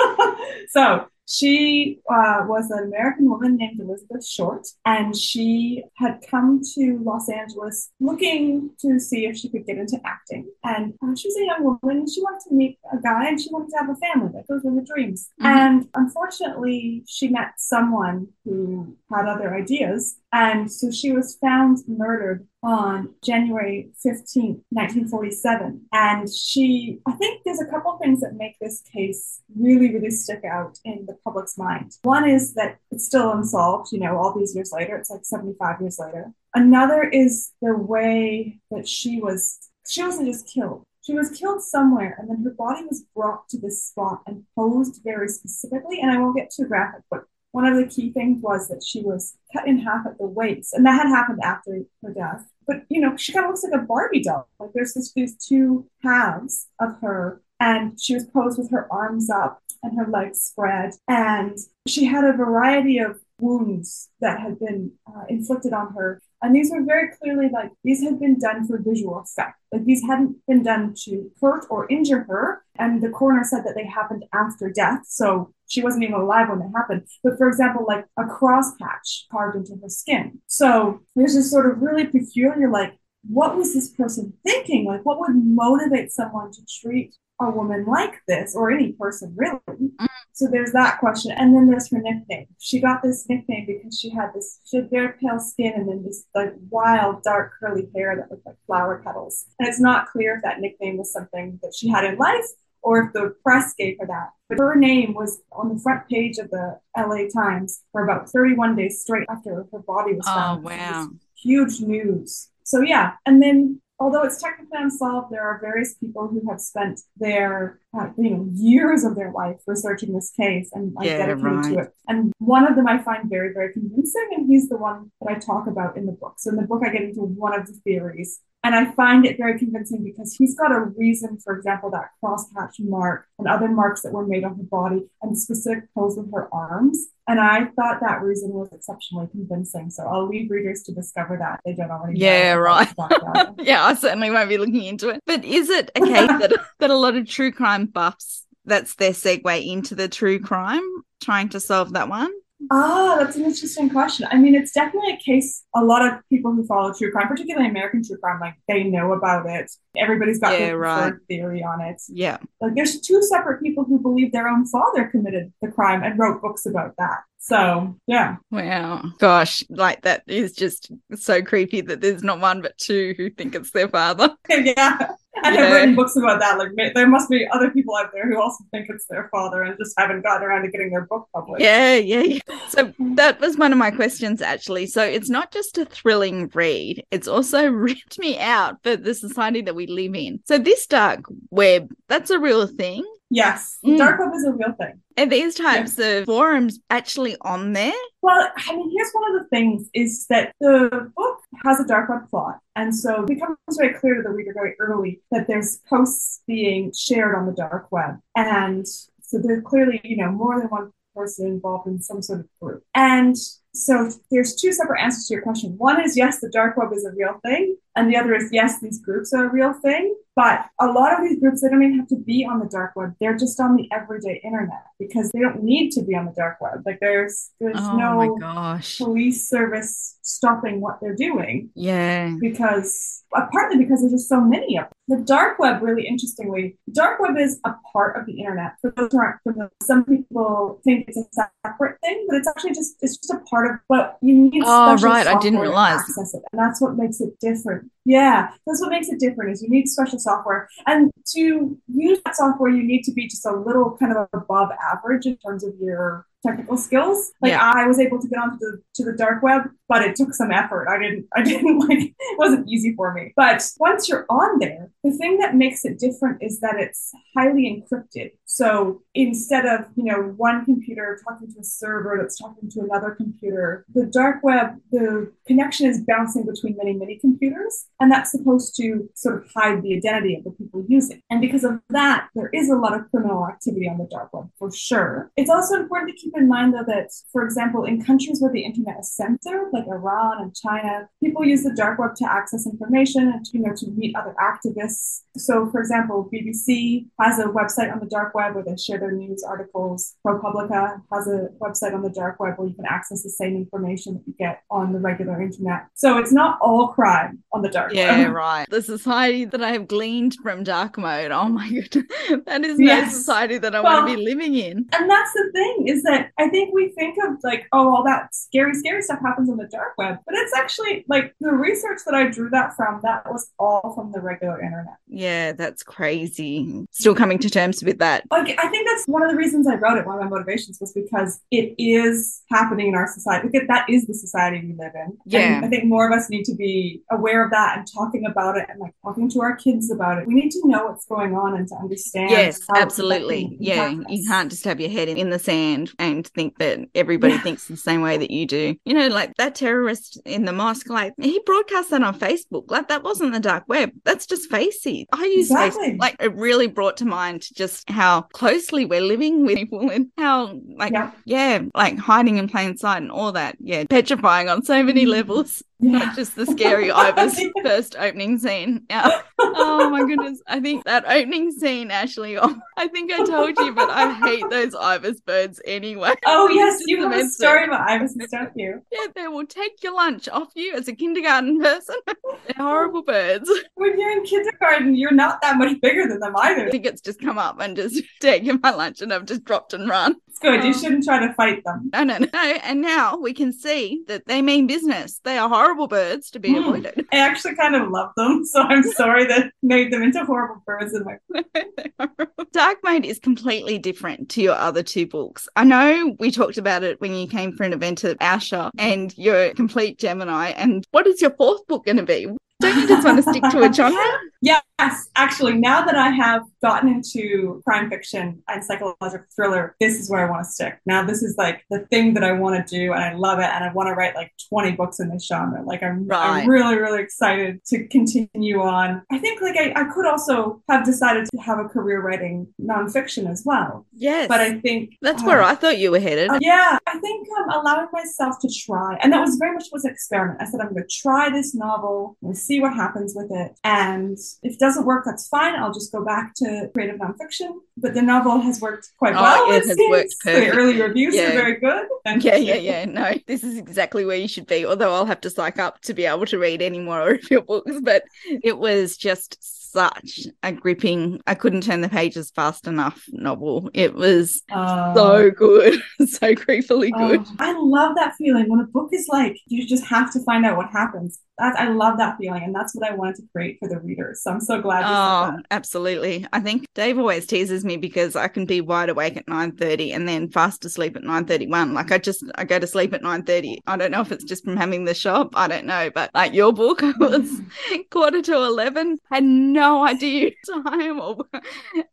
so 0.70 1.06
she 1.26 2.00
uh, 2.08 2.44
was 2.46 2.70
an 2.70 2.84
American 2.84 3.28
woman 3.28 3.56
named 3.56 3.80
Elizabeth 3.80 4.24
Short, 4.24 4.66
and 4.84 5.16
she 5.16 5.82
had 5.96 6.20
come 6.30 6.60
to 6.74 7.00
Los 7.02 7.28
Angeles 7.28 7.90
looking 8.00 8.70
to 8.80 9.00
see 9.00 9.26
if 9.26 9.36
she 9.36 9.48
could 9.48 9.66
get 9.66 9.78
into 9.78 10.00
acting. 10.04 10.48
And 10.64 10.94
uh, 11.02 11.14
she 11.16 11.28
was 11.28 11.36
a 11.36 11.44
young 11.44 11.64
woman, 11.64 11.98
and 11.98 12.10
she 12.10 12.22
wanted 12.22 12.48
to 12.48 12.54
meet 12.54 12.78
a 12.92 12.98
guy, 12.98 13.28
and 13.28 13.40
she 13.40 13.50
wanted 13.50 13.70
to 13.70 13.76
have 13.78 13.90
a 13.90 13.96
family. 13.96 14.30
Like 14.32 14.46
those 14.46 14.62
were 14.62 14.72
her 14.72 14.84
dreams. 14.86 15.30
Mm-hmm. 15.40 15.46
And 15.46 15.88
unfortunately, 15.94 17.04
she 17.08 17.28
met 17.28 17.54
someone 17.58 18.28
who 18.44 18.96
had 19.12 19.26
other 19.26 19.54
ideas, 19.54 20.18
and 20.32 20.70
so 20.70 20.90
she 20.90 21.12
was 21.12 21.36
found 21.40 21.78
murdered 21.88 22.46
on 22.62 23.14
January 23.24 23.90
15th, 24.04 24.62
1947. 24.70 25.86
And 25.92 26.28
she, 26.32 26.98
I 27.06 27.12
think 27.12 27.42
there's 27.44 27.60
a 27.60 27.66
couple 27.66 27.96
things 27.98 28.20
that 28.20 28.34
make 28.34 28.58
this 28.60 28.82
case 28.92 29.40
really, 29.58 29.92
really 29.94 30.10
stick 30.10 30.44
out 30.44 30.78
in 30.84 31.06
the 31.06 31.16
public's 31.24 31.56
mind. 31.56 31.92
One 32.02 32.28
is 32.28 32.54
that 32.54 32.78
it's 32.90 33.06
still 33.06 33.32
unsolved, 33.32 33.92
you 33.92 34.00
know, 34.00 34.16
all 34.16 34.36
these 34.36 34.54
years 34.54 34.72
later. 34.72 34.96
It's 34.96 35.10
like 35.10 35.24
75 35.24 35.80
years 35.80 35.98
later. 35.98 36.32
Another 36.54 37.02
is 37.02 37.52
the 37.60 37.76
way 37.76 38.58
that 38.70 38.88
she 38.88 39.20
was, 39.20 39.58
she 39.88 40.02
wasn't 40.02 40.28
just 40.28 40.46
killed. 40.46 40.82
She 41.02 41.14
was 41.14 41.30
killed 41.30 41.62
somewhere, 41.62 42.16
and 42.18 42.28
then 42.28 42.42
her 42.42 42.50
body 42.50 42.84
was 42.84 43.04
brought 43.14 43.48
to 43.50 43.58
this 43.58 43.84
spot 43.84 44.22
and 44.26 44.42
posed 44.56 45.02
very 45.04 45.28
specifically. 45.28 46.00
And 46.00 46.10
I 46.10 46.18
won't 46.18 46.36
get 46.36 46.50
too 46.50 46.64
graphic, 46.64 47.02
but 47.08 47.26
one 47.56 47.64
of 47.64 47.78
the 47.78 47.86
key 47.86 48.12
things 48.12 48.42
was 48.42 48.68
that 48.68 48.84
she 48.84 49.00
was 49.00 49.34
cut 49.50 49.66
in 49.66 49.78
half 49.78 50.04
at 50.04 50.18
the 50.18 50.26
waist, 50.26 50.74
and 50.74 50.84
that 50.84 51.00
had 51.00 51.08
happened 51.08 51.40
after 51.42 51.80
her 52.02 52.12
death. 52.12 52.46
But 52.66 52.84
you 52.90 53.00
know, 53.00 53.16
she 53.16 53.32
kind 53.32 53.46
of 53.46 53.50
looks 53.50 53.64
like 53.64 53.80
a 53.80 53.82
Barbie 53.82 54.22
doll. 54.22 54.46
Like 54.60 54.72
there's 54.74 54.92
this, 54.92 55.14
these 55.14 55.34
two 55.38 55.86
halves 56.02 56.66
of 56.78 57.00
her, 57.00 57.40
and 57.58 57.98
she 57.98 58.12
was 58.12 58.26
posed 58.26 58.58
with 58.58 58.70
her 58.72 58.86
arms 58.92 59.30
up 59.30 59.62
and 59.82 59.96
her 59.98 60.06
legs 60.06 60.42
spread, 60.42 60.96
and 61.08 61.56
she 61.88 62.04
had 62.04 62.24
a 62.24 62.36
variety 62.36 62.98
of 62.98 63.20
wounds 63.40 64.10
that 64.20 64.38
had 64.38 64.58
been 64.58 64.92
uh, 65.06 65.24
inflicted 65.30 65.72
on 65.72 65.94
her. 65.94 66.20
And 66.46 66.54
these 66.54 66.70
were 66.70 66.84
very 66.84 67.08
clearly 67.16 67.48
like 67.52 67.72
these 67.82 68.04
had 68.04 68.20
been 68.20 68.38
done 68.38 68.68
for 68.68 68.78
visual 68.78 69.18
effect. 69.18 69.56
Like 69.72 69.84
these 69.84 70.06
hadn't 70.06 70.36
been 70.46 70.62
done 70.62 70.94
to 71.04 71.28
hurt 71.42 71.66
or 71.68 71.88
injure 71.90 72.24
her. 72.28 72.62
And 72.78 73.02
the 73.02 73.10
coroner 73.10 73.42
said 73.42 73.64
that 73.64 73.74
they 73.74 73.84
happened 73.84 74.24
after 74.32 74.70
death. 74.70 75.00
So 75.08 75.52
she 75.66 75.82
wasn't 75.82 76.04
even 76.04 76.14
alive 76.14 76.48
when 76.48 76.60
they 76.60 76.68
happened. 76.72 77.08
But 77.24 77.36
for 77.36 77.48
example, 77.48 77.84
like 77.84 78.04
a 78.16 78.24
cross 78.26 78.76
patch 78.80 79.26
carved 79.28 79.56
into 79.56 79.74
her 79.82 79.88
skin. 79.88 80.40
So 80.46 81.00
there's 81.16 81.34
this 81.34 81.50
sort 81.50 81.68
of 81.68 81.82
really 81.82 82.06
peculiar, 82.06 82.70
like, 82.70 82.96
what 83.28 83.56
was 83.56 83.74
this 83.74 83.88
person 83.90 84.34
thinking? 84.44 84.84
Like, 84.84 85.04
what 85.04 85.18
would 85.18 85.34
motivate 85.34 86.12
someone 86.12 86.52
to 86.52 86.60
treat 86.80 87.16
a 87.40 87.50
woman 87.50 87.84
like 87.86 88.22
this 88.26 88.54
or 88.54 88.70
any 88.70 88.92
person 88.92 89.34
really? 89.36 89.60
Mm. 89.68 90.06
So 90.32 90.46
there's 90.50 90.72
that 90.72 90.98
question. 91.00 91.32
And 91.32 91.54
then 91.54 91.66
there's 91.66 91.90
her 91.90 92.00
nickname. 92.00 92.46
She 92.58 92.80
got 92.80 93.02
this 93.02 93.26
nickname 93.28 93.66
because 93.66 93.98
she 93.98 94.10
had 94.10 94.32
this, 94.34 94.60
she 94.64 94.78
had 94.78 94.90
very 94.90 95.14
pale 95.20 95.38
skin 95.38 95.72
and 95.74 95.88
then 95.88 96.04
this 96.04 96.24
like 96.34 96.54
wild, 96.70 97.22
dark, 97.22 97.52
curly 97.58 97.88
hair 97.94 98.16
that 98.16 98.30
looked 98.30 98.46
like 98.46 98.56
flower 98.66 99.02
petals. 99.04 99.46
And 99.58 99.68
it's 99.68 99.80
not 99.80 100.08
clear 100.08 100.36
if 100.36 100.42
that 100.42 100.60
nickname 100.60 100.98
was 100.98 101.12
something 101.12 101.58
that 101.62 101.74
she 101.74 101.88
had 101.88 102.04
in 102.04 102.16
life 102.18 102.44
or 102.82 103.02
if 103.02 103.12
the 103.12 103.34
press 103.42 103.74
gave 103.76 103.96
her 103.98 104.06
that. 104.06 104.30
But 104.48 104.58
her 104.58 104.76
name 104.76 105.14
was 105.14 105.40
on 105.52 105.74
the 105.74 105.80
front 105.80 106.08
page 106.08 106.38
of 106.38 106.50
the 106.50 106.78
LA 106.96 107.28
Times 107.34 107.82
for 107.90 108.04
about 108.04 108.30
31 108.30 108.76
days 108.76 109.02
straight 109.02 109.26
after 109.28 109.66
her 109.72 109.78
body 109.80 110.12
was 110.12 110.26
found. 110.26 110.64
Oh, 110.64 110.68
wow. 110.68 111.08
Huge 111.34 111.80
news. 111.80 112.50
So, 112.62 112.82
yeah. 112.82 113.14
And 113.26 113.42
then 113.42 113.80
although 113.98 114.22
it's 114.22 114.40
technically 114.40 114.78
unsolved, 114.78 115.32
there 115.32 115.42
are 115.42 115.60
various 115.60 115.94
people 115.94 116.28
who 116.28 116.42
have 116.50 116.60
spent 116.60 117.00
their 117.16 117.80
uh, 117.98 118.08
you 118.18 118.30
know 118.30 118.48
years 118.52 119.04
of 119.04 119.14
their 119.14 119.32
life 119.32 119.56
researching 119.66 120.12
this 120.12 120.30
case 120.30 120.70
and 120.72 120.92
like 120.94 121.06
yeah, 121.06 121.18
dedicated 121.18 121.44
right. 121.44 121.74
to 121.74 121.80
it. 121.80 121.94
And 122.08 122.32
one 122.38 122.66
of 122.66 122.76
them 122.76 122.86
I 122.86 123.02
find 123.02 123.28
very 123.28 123.52
very 123.52 123.72
convincing, 123.72 124.28
and 124.32 124.46
he's 124.46 124.68
the 124.68 124.76
one 124.76 125.10
that 125.20 125.36
I 125.36 125.38
talk 125.38 125.66
about 125.66 125.96
in 125.96 126.06
the 126.06 126.12
book. 126.12 126.34
So 126.38 126.50
in 126.50 126.56
the 126.56 126.62
book, 126.62 126.82
I 126.84 126.90
get 126.90 127.02
into 127.02 127.20
one 127.20 127.58
of 127.58 127.66
the 127.66 127.74
theories. 127.84 128.40
And 128.66 128.74
I 128.74 128.90
find 128.94 129.24
it 129.24 129.36
very 129.36 129.56
convincing 129.58 130.02
because 130.02 130.34
he's 130.34 130.56
got 130.56 130.72
a 130.72 130.80
reason, 130.96 131.38
for 131.38 131.56
example, 131.56 131.88
that 131.92 132.10
crosshatch 132.20 132.80
mark 132.80 133.28
and 133.38 133.46
other 133.46 133.68
marks 133.68 134.02
that 134.02 134.12
were 134.12 134.26
made 134.26 134.42
on 134.42 134.56
her 134.56 134.64
body 134.64 135.06
and 135.22 135.38
specific 135.38 135.84
pose 135.94 136.16
with 136.16 136.32
her 136.34 136.52
arms 136.52 137.10
and 137.28 137.40
I 137.40 137.64
thought 137.76 138.00
that 138.00 138.22
reason 138.22 138.50
was 138.50 138.68
exceptionally 138.72 139.26
convincing. 139.28 139.90
So 139.90 140.04
I'll 140.04 140.28
leave 140.28 140.48
readers 140.50 140.82
to 140.84 140.92
discover 140.92 141.36
that 141.38 141.60
they 141.64 141.74
don't 141.74 141.90
already. 141.90 142.20
Yeah, 142.20 142.52
right. 142.52 142.92
yeah, 143.58 143.84
I 143.84 143.94
certainly 143.94 144.30
won't 144.30 144.48
be 144.48 144.58
looking 144.58 144.84
into 144.84 145.08
it. 145.08 145.20
But 145.26 145.44
is 145.44 145.68
it 145.68 145.90
a 145.96 146.00
case 146.00 146.28
that 146.28 146.52
that 146.78 146.90
a 146.90 146.96
lot 146.96 147.16
of 147.16 147.28
true 147.28 147.50
crime 147.50 147.86
buffs 147.86 148.44
that's 148.64 148.94
their 148.94 149.10
segue 149.10 149.66
into 149.66 149.96
the 149.96 150.08
true 150.08 150.38
crime, 150.38 150.84
trying 151.20 151.48
to 151.50 151.60
solve 151.60 151.94
that 151.94 152.08
one? 152.08 152.32
Ah, 152.70 153.16
that's 153.18 153.36
an 153.36 153.44
interesting 153.44 153.90
question. 153.90 154.26
I 154.30 154.38
mean, 154.38 154.54
it's 154.54 154.72
definitely 154.72 155.12
a 155.12 155.16
case. 155.18 155.64
A 155.74 155.84
lot 155.84 156.06
of 156.06 156.20
people 156.28 156.52
who 156.52 156.66
follow 156.66 156.92
true 156.92 157.12
crime, 157.12 157.28
particularly 157.28 157.68
American 157.68 158.02
true 158.04 158.16
crime, 158.16 158.40
like 158.40 158.54
they 158.66 158.84
know 158.84 159.12
about 159.12 159.46
it. 159.46 159.70
Everybody's 159.96 160.40
got 160.40 160.52
yeah, 160.52 160.66
their 160.66 160.78
right. 160.78 161.12
theory 161.28 161.62
on 161.62 161.80
it. 161.80 162.00
Yeah, 162.08 162.38
like 162.60 162.74
there's 162.74 163.00
two 163.00 163.22
separate 163.22 163.62
people 163.62 163.84
who 163.84 163.98
believe 163.98 164.32
their 164.32 164.48
own 164.48 164.66
father 164.66 165.06
committed 165.06 165.52
the 165.60 165.68
crime 165.68 166.02
and 166.02 166.18
wrote 166.18 166.40
books 166.40 166.66
about 166.66 166.94
that. 166.98 167.20
So 167.38 167.96
yeah. 168.08 168.36
Wow. 168.50 169.04
Gosh, 169.18 169.62
like 169.70 170.02
that 170.02 170.24
is 170.26 170.52
just 170.52 170.90
so 171.14 171.42
creepy 171.42 171.80
that 171.82 172.00
there's 172.00 172.24
not 172.24 172.40
one 172.40 172.60
but 172.60 172.76
two 172.76 173.14
who 173.16 173.30
think 173.30 173.54
it's 173.54 173.70
their 173.70 173.88
father. 173.88 174.34
yeah. 174.50 175.12
I 175.42 175.52
yeah. 175.52 175.60
have 175.60 175.72
written 175.72 175.94
books 175.94 176.16
about 176.16 176.40
that. 176.40 176.58
Like 176.58 176.94
there 176.94 177.06
must 177.06 177.28
be 177.28 177.46
other 177.52 177.70
people 177.70 177.96
out 177.96 178.10
there 178.12 178.28
who 178.28 178.40
also 178.40 178.64
think 178.70 178.88
it's 178.88 179.06
their 179.06 179.28
father 179.30 179.62
and 179.62 179.76
just 179.78 179.94
haven't 179.98 180.22
gotten 180.22 180.46
around 180.46 180.62
to 180.62 180.70
getting 180.70 180.90
their 180.90 181.06
book 181.06 181.28
published. 181.34 181.62
Yeah, 181.62 181.94
yeah, 181.94 182.22
yeah. 182.22 182.40
So 182.68 182.92
that 183.14 183.40
was 183.40 183.56
one 183.56 183.72
of 183.72 183.78
my 183.78 183.90
questions 183.90 184.42
actually. 184.42 184.86
So 184.86 185.02
it's 185.02 185.30
not 185.30 185.52
just 185.52 185.78
a 185.78 185.84
thrilling 185.84 186.50
read; 186.54 187.04
it's 187.10 187.28
also 187.28 187.66
ripped 187.70 188.18
me 188.18 188.38
out 188.38 188.82
for 188.82 188.96
the 188.96 189.14
society 189.14 189.60
that 189.62 189.74
we 189.74 189.86
live 189.86 190.14
in. 190.14 190.40
So 190.46 190.58
this 190.58 190.86
dark 190.86 191.24
web, 191.50 191.92
that's 192.08 192.30
a 192.30 192.38
real 192.38 192.66
thing. 192.66 193.04
Yes, 193.30 193.78
mm. 193.84 193.98
dark 193.98 194.20
web 194.20 194.32
is 194.34 194.44
a 194.44 194.52
real 194.52 194.72
thing. 194.78 195.00
And 195.16 195.32
these 195.32 195.56
types 195.56 195.98
yes. 195.98 196.20
of 196.20 196.26
forums 196.26 196.78
actually 196.90 197.36
on 197.40 197.72
there? 197.72 197.92
Well, 198.22 198.48
I 198.56 198.76
mean, 198.76 198.92
here's 198.96 199.10
one 199.12 199.34
of 199.34 199.42
the 199.42 199.48
things 199.48 199.88
is 199.94 200.26
that 200.28 200.52
the 200.60 201.10
book 201.16 201.40
has 201.64 201.80
a 201.80 201.86
dark 201.86 202.08
web 202.08 202.28
plot. 202.30 202.58
And 202.76 202.94
so 202.94 203.22
it 203.22 203.26
becomes 203.26 203.56
very 203.76 203.94
clear 203.94 204.16
to 204.16 204.22
the 204.22 204.30
reader 204.30 204.52
very 204.54 204.74
early 204.78 205.22
that 205.30 205.46
there's 205.48 205.78
posts 205.88 206.42
being 206.46 206.92
shared 206.96 207.34
on 207.34 207.46
the 207.46 207.52
dark 207.52 207.90
web. 207.90 208.18
And 208.36 208.86
so 208.86 209.38
there's 209.42 209.64
clearly, 209.64 210.00
you 210.04 210.16
know, 210.16 210.30
more 210.30 210.60
than 210.60 210.68
one 210.68 210.92
person 211.14 211.46
involved 211.46 211.88
in 211.88 212.00
some 212.00 212.22
sort 212.22 212.40
of 212.40 212.46
group. 212.60 212.84
And 212.94 213.36
so 213.74 214.10
there's 214.30 214.54
two 214.54 214.72
separate 214.72 215.00
answers 215.00 215.26
to 215.26 215.34
your 215.34 215.42
question. 215.42 215.74
One 215.78 216.00
is 216.00 216.16
yes, 216.16 216.40
the 216.40 216.50
dark 216.50 216.76
web 216.76 216.92
is 216.92 217.04
a 217.04 217.12
real 217.12 217.40
thing, 217.44 217.76
and 217.96 218.10
the 218.10 218.16
other 218.16 218.34
is 218.34 218.50
yes, 218.52 218.80
these 218.80 219.00
groups 219.00 219.32
are 219.32 219.46
a 219.46 219.52
real 219.52 219.72
thing. 219.72 220.14
But 220.36 220.66
a 220.78 220.86
lot 220.86 221.14
of 221.14 221.26
these 221.26 221.40
groups, 221.40 221.62
they 221.62 221.70
don't 221.70 221.82
even 221.82 221.98
have 221.98 222.08
to 222.08 222.16
be 222.16 222.44
on 222.44 222.58
the 222.58 222.66
dark 222.66 222.92
web. 222.94 223.14
They're 223.18 223.38
just 223.38 223.58
on 223.58 223.74
the 223.74 223.88
everyday 223.90 224.38
internet 224.44 224.84
because 224.98 225.32
they 225.32 225.40
don't 225.40 225.62
need 225.62 225.92
to 225.92 226.02
be 226.02 226.14
on 226.14 226.26
the 226.26 226.32
dark 226.32 226.60
web. 226.60 226.82
Like 226.84 227.00
there's 227.00 227.52
there's 227.58 227.78
oh 227.78 227.96
no 227.96 228.78
police 228.98 229.48
service 229.48 230.18
stopping 230.20 230.82
what 230.82 230.98
they're 231.00 231.16
doing. 231.16 231.70
Yeah. 231.74 232.36
Because 232.38 233.24
uh, 233.34 233.46
partly 233.50 233.78
because 233.82 234.00
there's 234.02 234.12
just 234.12 234.28
so 234.28 234.40
many 234.40 234.76
of 234.78 234.84
them. 234.84 234.92
The 235.18 235.24
dark 235.24 235.58
web, 235.58 235.82
really 235.82 236.06
interestingly, 236.06 236.76
dark 236.92 237.18
web 237.18 237.38
is 237.38 237.58
a 237.64 237.72
part 237.90 238.16
of 238.16 238.26
the 238.26 238.40
internet. 238.40 238.74
For 238.82 238.92
those 238.94 239.08
who 239.12 239.18
aren't 239.18 239.40
familiar, 239.42 239.70
some 239.82 240.04
people 240.04 240.80
think 240.84 241.08
it's 241.08 241.16
a 241.16 241.24
separate 241.64 241.98
thing, 242.02 242.26
but 242.28 242.36
it's 242.36 242.48
actually 242.48 242.74
just 242.74 242.96
it's 243.00 243.16
just 243.16 243.32
a 243.32 243.38
part 243.48 243.70
of 243.70 243.80
what 243.86 244.18
you 244.20 244.34
need. 244.34 244.64
Oh, 244.66 244.96
right, 244.98 245.26
I 245.26 245.38
didn't 245.38 245.60
realize. 245.60 246.00
Access 246.00 246.34
it, 246.34 246.42
and 246.52 246.60
that's 246.60 246.80
what 246.80 246.96
makes 246.96 247.20
it 247.20 247.38
different. 247.40 247.90
Yeah, 248.08 248.50
that's 248.64 248.80
what 248.80 248.90
makes 248.90 249.08
it 249.08 249.18
different. 249.18 249.50
Is 249.50 249.62
you 249.62 249.68
need 249.68 249.88
special 249.88 250.20
software, 250.20 250.68
and 250.86 251.10
to 251.34 251.76
use 251.88 252.20
that 252.24 252.36
software, 252.36 252.70
you 252.70 252.84
need 252.84 253.02
to 253.02 253.12
be 253.12 253.26
just 253.26 253.44
a 253.44 253.50
little 253.52 253.96
kind 253.98 254.16
of 254.16 254.28
above 254.32 254.70
average 254.80 255.26
in 255.26 255.36
terms 255.38 255.64
of 255.64 255.74
your 255.80 256.24
technical 256.46 256.76
skills. 256.76 257.32
Like 257.42 257.52
yeah. 257.52 257.72
I 257.74 257.86
was 257.86 257.98
able 257.98 258.20
to 258.20 258.28
get 258.28 258.38
onto 258.38 258.58
the 258.58 258.82
to 258.96 259.04
the 259.04 259.12
dark 259.12 259.42
web, 259.42 259.62
but 259.88 260.02
it 260.02 260.16
took 260.16 260.34
some 260.34 260.52
effort. 260.52 260.88
I 260.88 260.98
didn't 260.98 261.26
I 261.34 261.42
didn't 261.42 261.78
like 261.88 261.98
it 261.98 262.38
wasn't 262.38 262.68
easy 262.68 262.94
for 262.94 263.12
me. 263.12 263.32
But 263.36 263.68
once 263.78 264.08
you're 264.08 264.26
on 264.28 264.58
there, 264.58 264.90
the 265.04 265.16
thing 265.16 265.38
that 265.38 265.54
makes 265.54 265.84
it 265.84 265.98
different 265.98 266.42
is 266.42 266.60
that 266.60 266.76
it's 266.78 267.12
highly 267.36 267.64
encrypted. 267.64 268.32
So 268.44 269.02
instead 269.14 269.66
of, 269.66 269.86
you 269.96 270.04
know, 270.04 270.34
one 270.36 270.64
computer 270.64 271.18
talking 271.28 271.52
to 271.52 271.60
a 271.60 271.64
server 271.64 272.18
that's 272.20 272.38
talking 272.38 272.68
to 272.70 272.80
another 272.80 273.10
computer, 273.10 273.84
the 273.94 274.06
dark 274.06 274.42
web, 274.42 274.76
the 274.90 275.32
connection 275.46 275.86
is 275.86 276.02
bouncing 276.06 276.44
between 276.44 276.76
many, 276.76 276.94
many 276.94 277.18
computers. 277.18 277.86
And 278.00 278.10
that's 278.10 278.30
supposed 278.30 278.76
to 278.76 279.08
sort 279.14 279.36
of 279.36 279.50
hide 279.54 279.82
the 279.82 279.96
identity 279.96 280.36
of 280.36 280.44
the 280.44 280.50
people 280.50 280.84
using. 280.88 281.22
And 281.30 281.40
because 281.40 281.64
of 281.64 281.80
that, 281.90 282.28
there 282.34 282.50
is 282.52 282.68
a 282.70 282.76
lot 282.76 282.94
of 282.94 283.10
criminal 283.10 283.46
activity 283.46 283.88
on 283.88 283.98
the 283.98 284.08
dark 284.10 284.32
web 284.32 284.48
for 284.58 284.72
sure. 284.72 285.30
It's 285.36 285.50
also 285.50 285.74
important 285.74 286.10
to 286.10 286.16
keep 286.16 286.35
in 286.36 286.48
mind, 286.48 286.74
though, 286.74 286.84
that, 286.86 287.10
for 287.32 287.44
example, 287.44 287.84
in 287.84 288.02
countries 288.02 288.40
where 288.40 288.52
the 288.52 288.62
internet 288.62 289.00
is 289.00 289.12
censored, 289.12 289.72
like 289.72 289.86
Iran 289.86 290.42
and 290.42 290.54
China, 290.54 291.08
people 291.22 291.44
use 291.44 291.62
the 291.62 291.74
dark 291.74 291.98
web 291.98 292.14
to 292.16 292.30
access 292.30 292.66
information 292.66 293.28
and 293.28 293.46
you 293.52 293.60
know 293.60 293.74
to 293.76 293.90
meet 293.90 294.14
other 294.16 294.34
activists. 294.40 295.22
So, 295.36 295.68
for 295.70 295.80
example, 295.80 296.28
BBC 296.32 297.06
has 297.20 297.38
a 297.38 297.44
website 297.44 297.92
on 297.92 298.00
the 298.00 298.06
dark 298.06 298.34
web 298.34 298.54
where 298.54 298.64
they 298.64 298.76
share 298.76 298.98
their 298.98 299.12
news 299.12 299.42
articles. 299.42 300.14
ProPublica 300.26 301.02
has 301.12 301.28
a 301.28 301.48
website 301.60 301.94
on 301.94 302.02
the 302.02 302.10
dark 302.10 302.40
web 302.40 302.54
where 302.56 302.68
you 302.68 302.74
can 302.74 302.86
access 302.86 303.22
the 303.22 303.30
same 303.30 303.56
information 303.56 304.14
that 304.14 304.22
you 304.26 304.34
get 304.38 304.62
on 304.70 304.92
the 304.92 304.98
regular 304.98 305.40
internet. 305.42 305.86
So 305.94 306.18
it's 306.18 306.32
not 306.32 306.58
all 306.60 306.88
crime 306.88 307.42
on 307.52 307.62
the 307.62 307.68
dark 307.68 307.92
yeah, 307.92 308.12
web. 308.12 308.20
Yeah, 308.20 308.32
right. 308.32 308.70
The 308.70 308.82
society 308.82 309.44
that 309.46 309.62
I 309.62 309.72
have 309.72 309.88
gleaned 309.88 310.36
from 310.42 310.64
dark 310.64 310.98
mode. 310.98 311.30
Oh 311.30 311.48
my 311.48 311.70
god, 311.90 312.04
that 312.46 312.64
is 312.64 312.78
yes. 312.80 313.12
no 313.12 313.18
society 313.18 313.58
that 313.58 313.74
I 313.74 313.80
well, 313.80 314.02
want 314.02 314.10
to 314.10 314.16
be 314.16 314.22
living 314.22 314.54
in. 314.54 314.86
And 314.92 315.10
that's 315.10 315.32
the 315.32 315.50
thing 315.52 315.88
is 315.88 316.02
that 316.04 316.25
I 316.38 316.48
think 316.48 316.74
we 316.74 316.90
think 316.90 317.16
of 317.24 317.36
like, 317.42 317.66
oh, 317.72 317.94
all 317.94 318.04
that 318.04 318.34
scary, 318.34 318.74
scary 318.74 319.02
stuff 319.02 319.20
happens 319.20 319.50
on 319.50 319.56
the 319.56 319.68
dark 319.68 319.96
web, 319.98 320.18
but 320.26 320.34
it's 320.34 320.54
actually 320.56 321.04
like 321.08 321.34
the 321.40 321.52
research 321.52 322.00
that 322.06 322.14
I 322.14 322.28
drew 322.28 322.50
that 322.50 322.74
from. 322.76 323.00
That 323.02 323.30
was 323.30 323.50
all 323.58 323.92
from 323.94 324.12
the 324.12 324.20
regular 324.20 324.60
internet. 324.60 324.96
Yeah, 325.06 325.52
that's 325.52 325.82
crazy. 325.82 326.86
Still 326.90 327.14
coming 327.14 327.38
to 327.38 327.50
terms 327.50 327.82
with 327.82 327.98
that. 327.98 328.24
Like, 328.30 328.58
I 328.58 328.68
think 328.68 328.88
that's 328.88 329.04
one 329.06 329.22
of 329.22 329.30
the 329.30 329.36
reasons 329.36 329.66
I 329.66 329.74
wrote 329.74 329.98
it. 329.98 330.06
One 330.06 330.18
of 330.18 330.24
my 330.24 330.28
motivations 330.28 330.78
was 330.80 330.92
because 330.92 331.40
it 331.50 331.74
is 331.78 332.42
happening 332.50 332.88
in 332.88 332.94
our 332.94 333.06
society. 333.06 333.48
Because 333.50 333.68
that 333.68 333.88
is 333.88 334.06
the 334.06 334.14
society 334.14 334.60
we 334.66 334.74
live 334.74 334.92
in. 334.94 335.16
Yeah, 335.26 335.56
and 335.56 335.64
I 335.64 335.68
think 335.68 335.84
more 335.84 336.06
of 336.10 336.16
us 336.16 336.30
need 336.30 336.44
to 336.44 336.54
be 336.54 337.02
aware 337.10 337.44
of 337.44 337.50
that 337.50 337.78
and 337.78 337.86
talking 337.92 338.24
about 338.26 338.56
it 338.56 338.66
and 338.68 338.80
like 338.80 338.92
talking 339.02 339.28
to 339.30 339.40
our 339.40 339.56
kids 339.56 339.90
about 339.90 340.18
it. 340.18 340.26
We 340.26 340.34
need 340.34 340.50
to 340.50 340.62
know 340.64 340.86
what's 340.86 341.06
going 341.06 341.34
on 341.34 341.56
and 341.56 341.68
to 341.68 341.74
understand. 341.76 342.30
Yes, 342.30 342.60
absolutely. 342.74 343.56
Yeah, 343.60 343.94
you 344.08 344.26
can't 344.28 344.50
just 344.50 344.64
have 344.64 344.80
your 344.80 344.90
head 344.90 345.08
in 345.08 345.30
the 345.30 345.38
sand 345.38 345.92
and 346.06 346.26
think 346.26 346.58
that 346.58 346.80
everybody 346.94 347.34
yeah. 347.34 347.40
thinks 347.40 347.66
the 347.66 347.76
same 347.76 348.02
way 348.02 348.16
that 348.16 348.30
you 348.30 348.46
do. 348.46 348.76
You 348.84 348.94
know, 348.94 349.08
like 349.08 349.34
that 349.36 349.54
terrorist 349.54 350.20
in 350.24 350.44
the 350.44 350.52
mosque, 350.52 350.88
like 350.88 351.14
he 351.20 351.40
broadcast 351.44 351.90
that 351.90 352.02
on 352.02 352.18
Facebook. 352.18 352.70
Like 352.70 352.88
that 352.88 353.02
wasn't 353.02 353.32
the 353.32 353.40
dark 353.40 353.64
web. 353.68 353.90
That's 354.04 354.26
just 354.26 354.50
Facey. 354.50 355.06
I 355.12 355.24
use 355.24 355.50
exactly. 355.50 355.92
Facebook. 355.92 356.00
Like 356.00 356.16
it 356.20 356.34
really 356.34 356.66
brought 356.66 356.96
to 356.98 357.04
mind 357.04 357.46
just 357.54 357.88
how 357.90 358.22
closely 358.32 358.84
we're 358.84 359.00
living 359.00 359.44
with 359.44 359.56
people 359.56 359.90
and 359.90 360.08
how 360.18 360.58
like 360.76 360.92
yeah, 360.92 361.12
yeah 361.24 361.62
like 361.74 361.98
hiding 361.98 362.36
in 362.38 362.48
plain 362.48 362.76
sight 362.76 363.02
and 363.02 363.10
all 363.10 363.32
that. 363.32 363.56
Yeah, 363.60 363.84
petrifying 363.88 364.48
on 364.48 364.64
so 364.64 364.82
many 364.82 365.04
mm. 365.04 365.08
levels. 365.08 365.62
Yeah. 365.78 365.98
not 365.98 366.16
just 366.16 366.36
the 366.36 366.46
scary 366.46 366.90
Ibis 366.90 367.40
first 367.62 367.96
opening 367.98 368.38
scene. 368.38 368.84
Yeah. 368.88 369.20
Oh 369.38 369.90
my 369.90 370.04
goodness. 370.06 370.40
I 370.46 370.60
think 370.60 370.84
that 370.84 371.04
opening 371.06 371.52
scene, 371.52 371.90
Ashley, 371.90 372.38
oh, 372.38 372.56
I 372.76 372.88
think 372.88 373.12
I 373.12 373.24
told 373.24 373.58
you, 373.58 373.72
but 373.74 373.90
I 373.90 374.12
hate 374.14 374.48
those 374.50 374.74
Ibis 374.74 375.20
birds 375.20 375.60
anyway. 375.64 376.14
Oh, 376.28 376.48
yes. 376.48 376.82
You 376.86 377.02
have 377.02 377.12
a 377.12 377.28
story 377.28 377.64
about 377.64 377.88
Ibis, 377.88 378.14
don't 378.30 378.52
you? 378.56 378.82
Yeah, 378.90 379.06
they 379.14 379.28
will 379.28 379.46
take 379.46 379.82
your 379.82 379.94
lunch 379.94 380.28
off 380.28 380.48
you 380.54 380.74
as 380.74 380.88
a 380.88 380.92
kindergarten 380.92 381.60
person. 381.60 381.96
They're 382.06 382.64
horrible 382.66 383.02
birds. 383.02 383.50
When 383.74 383.98
you're 383.98 384.10
in 384.12 384.24
kindergarten, 384.24 384.94
you're 384.96 385.12
not 385.12 385.40
that 385.42 385.56
much 385.56 385.80
bigger 385.80 386.06
than 386.08 386.18
them 386.20 386.34
either. 386.36 386.66
I 386.66 386.70
think 386.70 386.84
it's 386.86 387.00
just 387.00 387.20
come 387.20 387.38
up 387.38 387.60
and 387.60 387.76
just 387.76 388.02
taken 388.20 388.60
my 388.62 388.70
lunch 388.70 389.02
and 389.02 389.12
I've 389.12 389.24
just 389.24 389.44
dropped 389.44 389.72
and 389.72 389.88
run. 389.88 390.16
It's 390.36 390.42
good. 390.42 390.64
You 390.64 390.74
shouldn't 390.74 391.04
try 391.04 391.26
to 391.26 391.32
fight 391.32 391.64
them. 391.64 391.88
No, 391.94 392.04
no, 392.04 392.18
no. 392.18 392.28
And 392.62 392.82
now 392.82 393.16
we 393.16 393.32
can 393.32 393.54
see 393.54 394.02
that 394.06 394.26
they 394.26 394.42
mean 394.42 394.66
business. 394.66 395.18
They 395.24 395.38
are 395.38 395.48
horrible 395.48 395.88
birds 395.88 396.30
to 396.32 396.38
be 396.38 396.50
mm. 396.50 396.58
avoided. 396.58 397.06
I 397.10 397.20
actually 397.20 397.54
kind 397.54 397.74
of 397.74 397.88
love 397.88 398.10
them, 398.18 398.44
so 398.52 398.60
I'm 398.60 398.82
sorry 398.82 399.24
that 399.26 399.50
made 399.62 399.90
them 399.90 400.02
into 400.02 400.22
horrible 400.26 400.62
birds 400.66 400.94
in 400.94 401.04
my 401.04 402.06
Dark 402.52 402.78
Mode 402.84 403.06
is 403.06 403.18
completely 403.18 403.78
different 403.78 404.28
to 404.30 404.42
your 404.42 404.56
other 404.56 404.82
two 404.82 405.06
books. 405.06 405.48
I 405.56 405.64
know 405.64 406.14
we 406.18 406.30
talked 406.30 406.58
about 406.58 406.82
it 406.82 407.00
when 407.00 407.14
you 407.14 407.26
came 407.28 407.56
for 407.56 407.64
an 407.64 407.72
event 407.72 408.04
at 408.04 408.18
our 408.20 408.40
shop 408.40 408.74
and 408.76 409.16
you're 409.16 409.44
a 409.44 409.54
complete 409.54 409.98
Gemini. 409.98 410.50
And 410.50 410.86
what 410.90 411.06
is 411.06 411.22
your 411.22 411.30
fourth 411.30 411.66
book 411.66 411.86
going 411.86 411.96
to 411.96 412.02
be? 412.02 412.26
Don't 412.60 412.80
you 412.80 412.88
just 412.88 413.04
want 413.04 413.22
to 413.22 413.30
stick 413.30 413.42
to 413.50 413.62
a 413.62 413.72
genre? 413.72 413.98
Yes, 414.42 415.08
actually, 415.16 415.54
now 415.54 415.84
that 415.84 415.96
I 415.96 416.10
have 416.10 416.42
gotten 416.66 416.88
into 416.88 417.62
crime 417.64 417.88
fiction 417.88 418.42
and 418.48 418.64
psychological 418.64 419.26
thriller, 419.34 419.76
this 419.80 419.94
is 420.00 420.10
where 420.10 420.26
I 420.26 420.30
want 420.30 420.44
to 420.44 420.50
stick. 420.50 420.78
Now, 420.84 421.04
this 421.04 421.22
is 421.22 421.36
like 421.38 421.64
the 421.70 421.80
thing 421.90 422.14
that 422.14 422.24
I 422.24 422.32
want 422.32 422.66
to 422.66 422.76
do, 422.78 422.92
and 422.92 423.02
I 423.02 423.14
love 423.14 423.38
it, 423.38 423.44
and 423.44 423.62
I 423.62 423.72
want 423.72 423.88
to 423.88 423.94
write 423.94 424.14
like 424.14 424.32
20 424.48 424.72
books 424.72 424.98
in 424.98 425.08
this 425.08 425.26
genre. 425.26 425.62
Like, 425.62 425.82
I'm, 425.82 426.06
right. 426.06 426.42
I'm 426.42 426.48
really, 426.48 426.76
really 426.76 427.02
excited 427.02 427.64
to 427.66 427.86
continue 427.86 428.60
on. 428.60 429.02
I 429.12 429.18
think 429.18 429.40
like 429.40 429.56
I, 429.56 429.72
I 429.76 429.84
could 429.94 430.06
also 430.06 430.62
have 430.68 430.84
decided 430.84 431.26
to 431.26 431.38
have 431.40 431.58
a 431.58 431.68
career 431.68 432.00
writing 432.00 432.48
nonfiction 432.60 433.30
as 433.30 433.42
well. 433.46 433.86
Yes. 433.92 434.28
But 434.28 434.40
I 434.40 434.58
think 434.60 434.94
that's 435.00 435.22
uh, 435.22 435.26
where 435.26 435.42
I 435.42 435.54
thought 435.54 435.78
you 435.78 435.92
were 435.92 436.00
headed. 436.00 436.30
Uh, 436.30 436.38
yeah, 436.40 436.78
I 436.86 436.98
think 436.98 437.28
um, 437.38 437.60
allowing 437.60 437.88
myself 437.92 438.40
to 438.40 438.48
try, 438.48 438.98
and 439.02 439.12
that 439.12 439.20
was 439.20 439.36
very 439.36 439.54
much 439.54 439.66
was 439.72 439.84
an 439.84 439.92
experiment. 439.92 440.40
I 440.42 440.46
said, 440.46 440.60
I'm 440.60 440.70
going 440.72 440.82
to 440.82 441.02
try 441.02 441.30
this 441.30 441.54
novel 441.54 442.16
and 442.22 442.36
see 442.36 442.60
what 442.60 442.74
happens 442.74 443.14
with 443.14 443.30
it. 443.30 443.52
And 443.62 444.18
if 444.42 444.54
it 444.54 444.58
doesn't 444.58 444.84
work, 444.84 445.04
that's 445.04 445.28
fine. 445.28 445.54
I'll 445.54 445.72
just 445.72 445.92
go 445.92 446.04
back 446.04 446.32
to 446.36 446.55
creative 446.74 447.00
nonfiction. 447.00 447.52
But 447.76 447.94
the 447.94 448.02
novel 448.02 448.40
has 448.40 448.60
worked 448.60 448.90
quite 448.98 449.14
oh, 449.14 449.22
well. 449.22 449.52
It, 449.52 449.64
it 449.64 449.68
has 449.68 449.78
worked 449.90 450.14
perfect. 450.22 450.54
The 450.54 450.58
early 450.58 450.80
reviews 450.80 451.14
yeah. 451.14 451.30
are 451.30 451.32
very 451.32 451.60
good. 451.60 451.86
yeah, 452.24 452.36
yeah, 452.36 452.54
yeah. 452.54 452.84
No, 452.84 453.14
this 453.26 453.44
is 453.44 453.58
exactly 453.58 454.04
where 454.04 454.16
you 454.16 454.28
should 454.28 454.46
be. 454.46 454.64
Although 454.64 454.94
I'll 454.94 455.06
have 455.06 455.20
to 455.22 455.30
psych 455.30 455.58
up 455.58 455.80
to 455.82 455.94
be 455.94 456.06
able 456.06 456.26
to 456.26 456.38
read 456.38 456.62
any 456.62 456.78
more 456.78 457.10
of 457.14 457.30
your 457.30 457.42
books. 457.42 457.72
But 457.82 458.04
it 458.42 458.58
was 458.58 458.96
just 458.96 459.38
such 459.76 460.26
a 460.42 460.52
gripping 460.52 461.20
i 461.26 461.34
couldn't 461.34 461.60
turn 461.60 461.82
the 461.82 461.88
pages 461.88 462.30
fast 462.30 462.66
enough 462.66 463.04
novel 463.12 463.68
it 463.74 463.92
was 463.92 464.42
uh, 464.50 464.94
so 464.94 465.30
good 465.30 465.74
so 466.08 466.34
creepily 466.34 466.90
good 466.96 467.20
uh, 467.20 467.34
i 467.40 467.52
love 467.52 467.94
that 467.94 468.14
feeling 468.16 468.48
when 468.48 468.60
a 468.60 468.64
book 468.64 468.88
is 468.92 469.06
like 469.08 469.36
you 469.48 469.66
just 469.66 469.84
have 469.84 470.10
to 470.10 470.18
find 470.20 470.46
out 470.46 470.56
what 470.56 470.70
happens 470.70 471.18
that, 471.38 471.58
I 471.58 471.68
love 471.68 471.98
that 471.98 472.16
feeling, 472.18 472.42
and 472.42 472.54
that's 472.54 472.74
what 472.74 472.88
I 472.90 472.94
wanted 472.94 473.16
to 473.16 473.22
create 473.32 473.58
for 473.60 473.68
the 473.68 473.78
readers. 473.78 474.22
So 474.22 474.30
I'm 474.30 474.40
so 474.40 474.60
glad. 474.60 474.84
oh, 474.86 475.38
absolutely! 475.50 476.26
I 476.32 476.40
think 476.40 476.66
Dave 476.74 476.98
always 476.98 477.26
teases 477.26 477.64
me 477.64 477.76
because 477.76 478.16
I 478.16 478.28
can 478.28 478.46
be 478.46 478.60
wide 478.60 478.88
awake 478.88 479.16
at 479.16 479.28
nine 479.28 479.52
thirty 479.52 479.92
and 479.92 480.08
then 480.08 480.30
fast 480.30 480.64
asleep 480.64 480.96
at 480.96 481.04
nine 481.04 481.26
thirty 481.26 481.46
one. 481.46 481.74
Like 481.74 481.92
I 481.92 481.98
just 481.98 482.24
I 482.36 482.44
go 482.44 482.58
to 482.58 482.66
sleep 482.66 482.94
at 482.94 483.02
nine 483.02 483.22
thirty. 483.22 483.60
I 483.66 483.76
don't 483.76 483.90
know 483.90 484.00
if 484.00 484.12
it's 484.12 484.24
just 484.24 484.44
from 484.44 484.56
having 484.56 484.84
the 484.84 484.94
shop. 484.94 485.30
I 485.34 485.46
don't 485.46 485.66
know, 485.66 485.90
but 485.94 486.10
like 486.14 486.32
your 486.32 486.52
book 486.52 486.80
was 486.98 487.40
quarter 487.90 488.22
to 488.22 488.34
eleven. 488.34 488.98
Had 489.10 489.24
no 489.24 489.84
idea 489.84 490.30
time. 490.46 491.00
Or, 491.00 491.16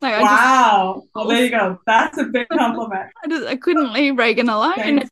like, 0.00 0.22
wow! 0.22 0.94
Just, 0.96 1.14
well, 1.14 1.28
there 1.28 1.44
you 1.44 1.50
go. 1.50 1.78
That's 1.86 2.18
a 2.18 2.24
big 2.24 2.48
compliment. 2.48 3.10
I 3.22 3.28
just 3.28 3.46
I 3.46 3.56
couldn't 3.56 3.92
leave 3.92 4.16
Reagan 4.18 4.48
alone. 4.48 5.02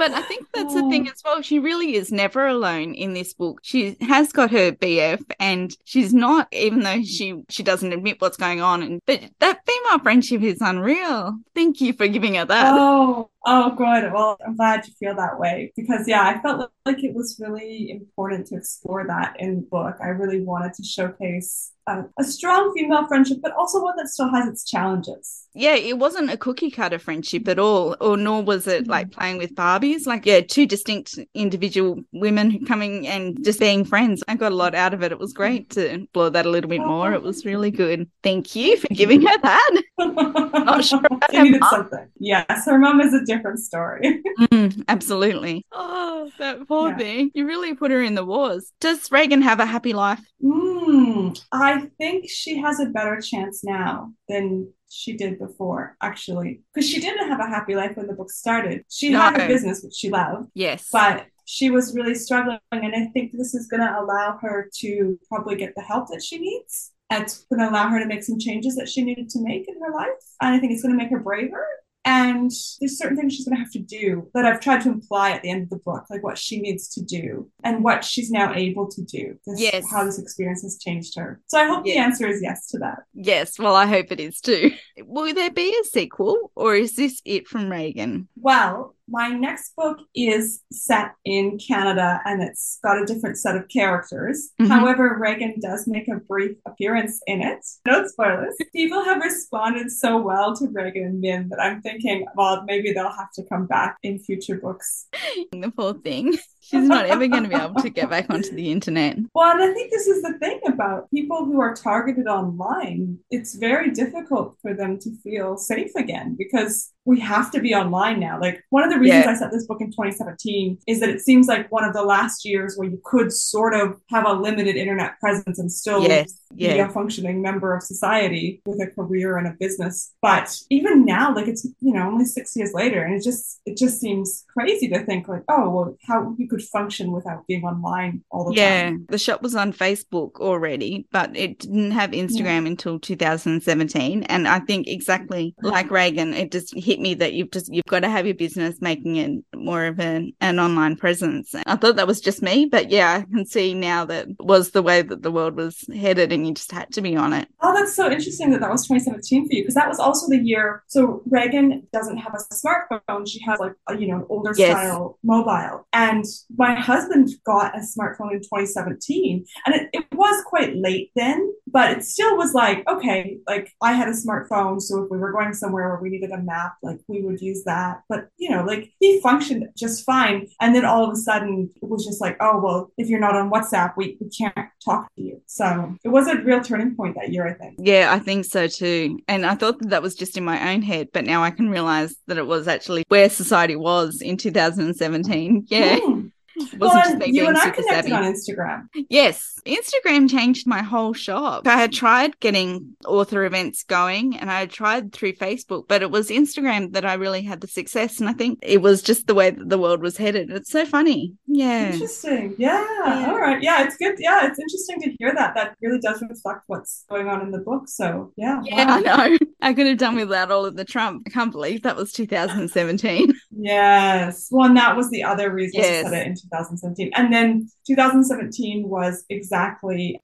But 0.00 0.12
I 0.12 0.22
think 0.22 0.46
that's 0.54 0.72
the 0.72 0.88
thing 0.88 1.08
oh. 1.08 1.10
as 1.12 1.22
well. 1.22 1.42
She 1.42 1.58
really 1.58 1.94
is 1.94 2.10
never 2.10 2.46
alone 2.46 2.94
in 2.94 3.12
this 3.12 3.34
book. 3.34 3.60
She 3.62 3.98
has 4.00 4.32
got 4.32 4.50
her 4.50 4.72
BF 4.72 5.22
and 5.38 5.76
she's 5.84 6.14
not, 6.14 6.48
even 6.52 6.80
though 6.80 7.02
she 7.02 7.42
she 7.50 7.62
doesn't 7.62 7.92
admit 7.92 8.18
what's 8.18 8.38
going 8.38 8.62
on. 8.62 8.82
And 8.82 9.02
but 9.04 9.22
that 9.40 9.60
female 9.66 9.98
friendship 9.98 10.40
is 10.40 10.62
unreal. 10.62 11.38
Thank 11.54 11.82
you 11.82 11.92
for 11.92 12.08
giving 12.08 12.36
her 12.36 12.46
that. 12.46 12.72
Oh, 12.74 13.29
Oh, 13.46 13.74
good. 13.74 14.12
Well, 14.12 14.36
I'm 14.44 14.56
glad 14.56 14.86
you 14.86 14.92
feel 14.98 15.14
that 15.16 15.38
way 15.38 15.72
because, 15.74 16.06
yeah, 16.06 16.22
I 16.22 16.40
felt 16.42 16.70
like 16.84 17.02
it 17.02 17.14
was 17.14 17.40
really 17.40 17.90
important 17.90 18.46
to 18.48 18.56
explore 18.56 19.06
that 19.06 19.36
in 19.38 19.56
the 19.56 19.62
book. 19.62 19.96
I 20.02 20.08
really 20.08 20.42
wanted 20.42 20.74
to 20.74 20.82
showcase 20.82 21.72
a, 21.86 22.04
a, 22.18 22.24
strong 22.24 22.72
female 22.76 23.06
friendship, 23.08 23.38
but 23.42 23.52
also 23.52 23.82
one 23.82 23.96
that 23.96 24.08
still 24.08 24.30
has 24.30 24.46
its 24.46 24.64
challenges. 24.64 25.48
Yeah, 25.54 25.74
it 25.74 25.98
wasn't 25.98 26.30
a 26.30 26.36
cookie 26.36 26.70
cutter 26.70 26.98
friendship 26.98 27.48
at 27.48 27.58
all, 27.58 27.96
or 28.00 28.16
nor 28.16 28.42
was 28.42 28.66
it 28.66 28.82
mm-hmm. 28.82 28.90
like 28.90 29.10
playing 29.10 29.38
with 29.38 29.54
Barbies. 29.54 30.06
Like, 30.06 30.26
yeah, 30.26 30.40
two 30.40 30.66
distinct 30.66 31.18
individual 31.34 32.00
women 32.12 32.64
coming 32.66 33.06
and 33.08 33.42
just 33.44 33.58
being 33.58 33.84
friends. 33.84 34.22
I 34.28 34.36
got 34.36 34.52
a 34.52 34.54
lot 34.54 34.74
out 34.74 34.94
of 34.94 35.02
it. 35.02 35.12
It 35.12 35.18
was 35.18 35.32
great 35.32 35.70
to 35.70 35.94
explore 35.94 36.30
that 36.30 36.46
a 36.46 36.50
little 36.50 36.70
bit 36.70 36.80
more. 36.80 37.12
It 37.12 37.22
was 37.22 37.44
really 37.44 37.70
good. 37.70 38.08
Thank 38.22 38.54
you 38.54 38.76
for 38.76 38.88
giving 38.88 39.22
her 39.22 39.38
that. 39.38 39.82
Not 39.98 40.84
sure. 40.84 41.00
She 41.30 41.42
needed 41.42 41.62
something. 41.70 42.08
Yes, 42.18 42.66
her 42.66 42.78
mom 42.78 43.00
is 43.00 43.14
a 43.14 43.24
different 43.30 43.58
story. 43.58 44.22
mm, 44.40 44.84
absolutely. 44.88 45.64
Oh, 45.72 46.30
that 46.38 46.66
poor 46.66 46.90
yeah. 46.90 46.98
thing. 46.98 47.30
You 47.34 47.46
really 47.46 47.74
put 47.74 47.90
her 47.90 48.02
in 48.02 48.14
the 48.14 48.24
wars. 48.24 48.72
Does 48.80 49.10
Reagan 49.12 49.42
have 49.42 49.60
a 49.60 49.66
happy 49.66 49.92
life? 49.92 50.20
Mm, 50.42 51.40
I 51.52 51.88
think 51.98 52.28
she 52.28 52.58
has 52.58 52.80
a 52.80 52.86
better 52.86 53.20
chance 53.20 53.62
now 53.62 54.12
than 54.28 54.72
she 54.90 55.16
did 55.16 55.38
before, 55.38 55.96
actually. 56.02 56.62
Because 56.74 56.88
she 56.88 57.00
didn't 57.00 57.28
have 57.28 57.40
a 57.40 57.46
happy 57.46 57.74
life 57.74 57.96
when 57.96 58.06
the 58.06 58.14
book 58.14 58.30
started. 58.30 58.84
She 58.90 59.10
no. 59.10 59.20
had 59.20 59.40
a 59.40 59.46
business, 59.46 59.82
which 59.82 59.94
she 59.94 60.10
loved. 60.10 60.48
Yes. 60.54 60.88
But 60.92 61.26
she 61.44 61.70
was 61.70 61.94
really 61.94 62.14
struggling. 62.14 62.58
And 62.72 62.94
I 62.94 63.06
think 63.12 63.32
this 63.32 63.54
is 63.54 63.66
going 63.68 63.80
to 63.80 64.00
allow 64.00 64.38
her 64.42 64.68
to 64.80 65.18
probably 65.28 65.56
get 65.56 65.74
the 65.76 65.82
help 65.82 66.08
that 66.08 66.22
she 66.22 66.38
needs. 66.38 66.92
It's 67.12 67.44
going 67.50 67.60
to 67.60 67.68
allow 67.68 67.88
her 67.88 67.98
to 67.98 68.06
make 68.06 68.22
some 68.22 68.38
changes 68.38 68.76
that 68.76 68.88
she 68.88 69.02
needed 69.02 69.28
to 69.30 69.40
make 69.42 69.68
in 69.68 69.74
her 69.82 69.92
life. 69.92 70.22
And 70.40 70.54
I 70.54 70.58
think 70.58 70.72
it's 70.72 70.82
going 70.82 70.96
to 70.96 71.02
make 71.02 71.10
her 71.10 71.18
braver 71.18 71.66
and 72.04 72.50
there's 72.80 72.96
certain 72.96 73.16
things 73.16 73.34
she's 73.34 73.46
going 73.46 73.56
to 73.56 73.62
have 73.62 73.72
to 73.72 73.78
do 73.78 74.30
that 74.32 74.46
I've 74.46 74.60
tried 74.60 74.80
to 74.82 74.88
imply 74.88 75.32
at 75.32 75.42
the 75.42 75.50
end 75.50 75.64
of 75.64 75.70
the 75.70 75.76
book, 75.76 76.04
like 76.08 76.22
what 76.22 76.38
she 76.38 76.60
needs 76.60 76.88
to 76.94 77.02
do 77.02 77.50
and 77.62 77.84
what 77.84 78.04
she's 78.04 78.30
now 78.30 78.54
able 78.54 78.88
to 78.88 79.02
do. 79.02 79.38
This, 79.46 79.60
yes. 79.60 79.84
How 79.90 80.04
this 80.04 80.18
experience 80.18 80.62
has 80.62 80.78
changed 80.78 81.18
her. 81.18 81.40
So 81.48 81.58
I 81.58 81.66
hope 81.66 81.84
yes. 81.84 81.94
the 81.94 82.00
answer 82.00 82.26
is 82.26 82.40
yes 82.42 82.68
to 82.68 82.78
that. 82.78 83.00
Yes. 83.12 83.58
Well, 83.58 83.74
I 83.74 83.86
hope 83.86 84.06
it 84.10 84.20
is 84.20 84.40
too. 84.40 84.72
Will 84.98 85.34
there 85.34 85.50
be 85.50 85.76
a 85.78 85.84
sequel 85.84 86.50
or 86.54 86.74
is 86.74 86.96
this 86.96 87.20
it 87.24 87.46
from 87.46 87.70
Reagan? 87.70 88.28
Well, 88.36 88.94
my 89.10 89.28
next 89.28 89.74
book 89.76 89.98
is 90.14 90.62
set 90.72 91.14
in 91.24 91.58
Canada 91.58 92.20
and 92.24 92.42
it's 92.42 92.78
got 92.82 93.02
a 93.02 93.04
different 93.04 93.36
set 93.38 93.56
of 93.56 93.68
characters. 93.68 94.50
Mm-hmm. 94.60 94.70
However, 94.70 95.18
Reagan 95.20 95.58
does 95.60 95.86
make 95.86 96.08
a 96.08 96.16
brief 96.16 96.56
appearance 96.66 97.20
in 97.26 97.42
it. 97.42 97.64
No 97.86 98.06
spoilers. 98.06 98.56
People 98.72 99.04
have 99.04 99.22
responded 99.22 99.90
so 99.90 100.18
well 100.18 100.54
to 100.56 100.68
Reagan 100.68 101.04
and 101.04 101.20
Min 101.20 101.48
that 101.48 101.60
I'm 101.60 101.82
thinking, 101.82 102.26
well, 102.36 102.64
maybe 102.64 102.92
they'll 102.92 103.10
have 103.10 103.32
to 103.34 103.44
come 103.44 103.66
back 103.66 103.96
in 104.02 104.18
future 104.18 104.56
books. 104.56 105.06
The 105.52 105.72
poor 105.76 105.94
thing. 105.94 106.38
She's 106.62 106.86
not 106.86 107.06
ever 107.06 107.26
going 107.26 107.42
to 107.42 107.48
be 107.48 107.54
able 107.54 107.82
to 107.82 107.90
get 107.90 108.10
back 108.10 108.30
onto 108.30 108.54
the 108.54 108.70
internet. 108.70 109.18
Well, 109.34 109.50
and 109.50 109.62
I 109.62 109.72
think 109.74 109.90
this 109.90 110.06
is 110.06 110.22
the 110.22 110.34
thing 110.38 110.60
about 110.66 111.10
people 111.10 111.44
who 111.44 111.60
are 111.60 111.74
targeted 111.74 112.28
online. 112.28 113.18
It's 113.30 113.56
very 113.56 113.90
difficult 113.90 114.56
for 114.62 114.72
them 114.74 114.98
to 115.00 115.10
feel 115.22 115.56
safe 115.56 115.90
again 115.96 116.36
because 116.38 116.92
we 117.04 117.18
have 117.20 117.50
to 117.52 117.60
be 117.60 117.74
online 117.74 118.20
now. 118.20 118.38
Like 118.40 118.62
one 118.70 118.84
of 118.84 118.90
the 118.90 118.99
reasons 119.00 119.24
yeah. 119.24 119.30
I 119.30 119.34
set 119.34 119.50
this 119.50 119.66
book 119.66 119.80
in 119.80 119.90
2017 119.90 120.78
is 120.86 121.00
that 121.00 121.08
it 121.08 121.20
seems 121.20 121.46
like 121.46 121.70
one 121.72 121.84
of 121.84 121.92
the 121.92 122.02
last 122.02 122.44
years 122.44 122.76
where 122.76 122.88
you 122.88 123.00
could 123.04 123.32
sort 123.32 123.74
of 123.74 124.00
have 124.10 124.26
a 124.26 124.32
limited 124.32 124.76
internet 124.76 125.18
presence 125.20 125.58
and 125.58 125.70
still 125.70 126.02
yes. 126.02 126.32
be 126.54 126.78
a 126.78 126.88
functioning 126.88 127.42
member 127.42 127.74
of 127.74 127.82
society 127.82 128.62
with 128.66 128.80
a 128.80 128.86
career 128.90 129.38
and 129.38 129.46
a 129.46 129.56
business. 129.58 130.12
But 130.22 130.56
even 130.70 131.04
now, 131.04 131.34
like 131.34 131.48
it's 131.48 131.64
you 131.80 131.92
know 131.92 132.08
only 132.08 132.24
six 132.24 132.56
years 132.56 132.72
later, 132.72 133.02
and 133.02 133.14
it 133.14 133.22
just 133.22 133.60
it 133.66 133.76
just 133.76 134.00
seems 134.00 134.44
crazy 134.52 134.88
to 134.88 135.04
think 135.04 135.28
like, 135.28 135.42
oh 135.48 135.70
well, 135.70 135.96
how 136.06 136.34
you 136.38 136.48
could 136.48 136.62
function 136.62 137.12
without 137.12 137.46
being 137.46 137.64
online 137.64 138.22
all 138.30 138.50
the 138.50 138.56
yeah, 138.56 138.84
time. 138.84 138.92
Yeah, 138.92 139.06
the 139.08 139.18
shop 139.18 139.42
was 139.42 139.54
on 139.54 139.72
Facebook 139.72 140.36
already, 140.40 141.06
but 141.10 141.36
it 141.36 141.60
didn't 141.60 141.92
have 141.92 142.10
Instagram 142.10 142.62
yeah. 142.62 142.68
until 142.68 142.98
2017. 142.98 144.24
And 144.24 144.48
I 144.48 144.60
think 144.60 144.88
exactly 144.88 145.54
like 145.62 145.90
Reagan, 145.90 146.34
it 146.34 146.52
just 146.52 146.74
hit 146.76 147.00
me 147.00 147.14
that 147.14 147.32
you've 147.32 147.50
just 147.50 147.72
you've 147.72 147.84
got 147.86 148.00
to 148.00 148.08
have 148.08 148.26
your 148.26 148.34
business, 148.34 148.80
making 148.90 149.16
it 149.16 149.44
more 149.54 149.84
of 149.86 150.00
an, 150.00 150.32
an 150.40 150.58
online 150.58 150.96
presence. 150.96 151.54
I 151.54 151.76
thought 151.76 151.96
that 151.96 152.06
was 152.06 152.20
just 152.20 152.42
me, 152.42 152.66
but 152.66 152.90
yeah, 152.90 153.18
I 153.18 153.22
can 153.32 153.46
see 153.46 153.72
now 153.72 154.04
that 154.06 154.26
was 154.40 154.72
the 154.72 154.82
way 154.82 155.02
that 155.02 155.22
the 155.22 155.30
world 155.30 155.54
was 155.56 155.84
headed 155.94 156.32
and 156.32 156.46
you 156.46 156.54
just 156.54 156.72
had 156.72 156.92
to 156.94 157.00
be 157.00 157.16
on 157.16 157.32
it. 157.32 157.46
Oh, 157.60 157.72
that's 157.72 157.94
so 157.94 158.10
interesting 158.10 158.50
that 158.50 158.60
that 158.60 158.70
was 158.70 158.82
2017 158.88 159.48
for 159.48 159.54
you 159.54 159.62
because 159.62 159.74
that 159.74 159.88
was 159.88 160.00
also 160.00 160.28
the 160.28 160.38
year. 160.38 160.82
So 160.88 161.22
Reagan 161.26 161.86
doesn't 161.92 162.18
have 162.18 162.34
a 162.34 162.54
smartphone. 162.54 163.28
She 163.28 163.40
has 163.46 163.60
like, 163.60 163.74
a, 163.88 163.96
you 163.96 164.08
know, 164.08 164.26
older 164.28 164.52
yes. 164.56 164.70
style 164.70 165.18
mobile. 165.22 165.86
And 165.92 166.24
my 166.56 166.74
husband 166.74 167.28
got 167.44 167.76
a 167.76 167.80
smartphone 167.80 168.32
in 168.32 168.40
2017 168.40 169.44
and 169.66 169.74
it, 169.74 169.88
it 169.92 170.06
was 170.12 170.42
quite 170.46 170.74
late 170.76 171.12
then, 171.14 171.52
but 171.72 171.90
it 171.90 172.04
still 172.04 172.36
was 172.36 172.54
like, 172.54 172.86
okay, 172.88 173.38
like 173.46 173.72
I 173.82 173.92
had 173.92 174.08
a 174.08 174.12
smartphone. 174.12 174.80
So 174.80 175.02
if 175.02 175.10
we 175.10 175.18
were 175.18 175.32
going 175.32 175.54
somewhere 175.54 175.88
where 175.88 176.00
we 176.00 176.10
needed 176.10 176.30
a 176.30 176.38
map, 176.38 176.74
like 176.82 177.00
we 177.08 177.22
would 177.22 177.40
use 177.40 177.64
that. 177.64 178.02
But, 178.08 178.28
you 178.36 178.50
know, 178.50 178.64
like 178.64 178.92
he 178.98 179.20
functioned 179.20 179.68
just 179.76 180.04
fine. 180.04 180.48
And 180.60 180.74
then 180.74 180.84
all 180.84 181.04
of 181.04 181.12
a 181.12 181.16
sudden 181.16 181.70
it 181.82 181.88
was 181.88 182.04
just 182.04 182.20
like, 182.20 182.36
oh, 182.40 182.60
well, 182.60 182.92
if 182.98 183.08
you're 183.08 183.20
not 183.20 183.36
on 183.36 183.50
WhatsApp, 183.50 183.94
we, 183.96 184.16
we 184.20 184.28
can't 184.30 184.68
talk 184.84 185.12
to 185.14 185.22
you. 185.22 185.40
So 185.46 185.94
it 186.04 186.08
was 186.08 186.26
a 186.26 186.36
real 186.36 186.62
turning 186.62 186.94
point 186.94 187.16
that 187.16 187.32
year, 187.32 187.46
I 187.46 187.54
think. 187.54 187.76
Yeah, 187.78 188.12
I 188.12 188.18
think 188.18 188.44
so 188.44 188.66
too. 188.66 189.18
And 189.28 189.46
I 189.46 189.54
thought 189.54 189.78
that 189.80 189.90
that 189.90 190.02
was 190.02 190.14
just 190.14 190.36
in 190.36 190.44
my 190.44 190.72
own 190.72 190.82
head, 190.82 191.08
but 191.12 191.24
now 191.24 191.42
I 191.42 191.50
can 191.50 191.70
realize 191.70 192.14
that 192.26 192.38
it 192.38 192.46
was 192.46 192.68
actually 192.68 193.04
where 193.08 193.28
society 193.30 193.76
was 193.76 194.20
in 194.20 194.36
2017. 194.36 195.66
Yeah. 195.70 195.98
Mm 196.00 196.32
well, 196.78 197.26
you 197.26 197.46
and 197.46 197.56
I 197.56 197.70
connected 197.70 197.84
savvy. 197.88 198.12
on 198.12 198.24
Instagram. 198.24 198.88
Yes, 199.08 199.59
Instagram 199.64 200.28
changed 200.28 200.66
my 200.66 200.82
whole 200.82 201.12
shop. 201.12 201.66
I 201.66 201.76
had 201.76 201.92
tried 201.92 202.38
getting 202.40 202.96
author 203.04 203.44
events 203.44 203.84
going 203.84 204.36
and 204.36 204.50
I 204.50 204.60
had 204.60 204.70
tried 204.70 205.12
through 205.12 205.34
Facebook, 205.34 205.88
but 205.88 206.02
it 206.02 206.10
was 206.10 206.30
Instagram 206.30 206.92
that 206.94 207.04
I 207.04 207.14
really 207.14 207.42
had 207.42 207.60
the 207.60 207.68
success. 207.68 208.20
And 208.20 208.28
I 208.28 208.32
think 208.32 208.58
it 208.62 208.82
was 208.82 209.02
just 209.02 209.26
the 209.26 209.34
way 209.34 209.50
that 209.50 209.68
the 209.68 209.78
world 209.78 210.00
was 210.00 210.16
headed. 210.16 210.50
It's 210.50 210.70
so 210.70 210.84
funny. 210.86 211.34
Yeah. 211.46 211.92
Interesting. 211.92 212.54
Yeah. 212.58 212.86
yeah. 213.04 213.26
All 213.28 213.38
right. 213.38 213.62
Yeah. 213.62 213.84
It's 213.84 213.96
good. 213.96 214.16
Yeah. 214.18 214.46
It's 214.46 214.58
interesting 214.58 215.00
to 215.02 215.16
hear 215.18 215.34
that. 215.34 215.54
That 215.54 215.76
really 215.82 216.00
does 216.00 216.22
reflect 216.22 216.62
what's 216.66 217.04
going 217.10 217.28
on 217.28 217.42
in 217.42 217.50
the 217.50 217.58
book. 217.58 217.88
So, 217.88 218.32
yeah. 218.36 218.60
Yeah, 218.64 218.86
wow. 218.86 218.96
I 218.96 219.28
know. 219.28 219.38
I 219.62 219.74
could 219.74 219.86
have 219.86 219.98
done 219.98 220.16
without 220.16 220.50
all 220.50 220.64
of 220.64 220.76
the 220.76 220.84
Trump. 220.84 221.24
I 221.26 221.30
can't 221.30 221.52
believe 221.52 221.82
that 221.82 221.96
was 221.96 222.12
2017. 222.12 223.32
yes. 223.50 224.48
Well, 224.50 224.66
and 224.66 224.76
that 224.76 224.96
was 224.96 225.10
the 225.10 225.22
other 225.22 225.52
reason 225.52 225.80
yes. 225.80 226.04
to 226.04 226.10
put 226.10 226.18
it 226.18 226.26
in 226.26 226.34
2017. 226.34 227.10
And 227.14 227.32
then 227.32 227.68
2017 227.86 228.88
was 228.88 229.24
exactly 229.28 229.49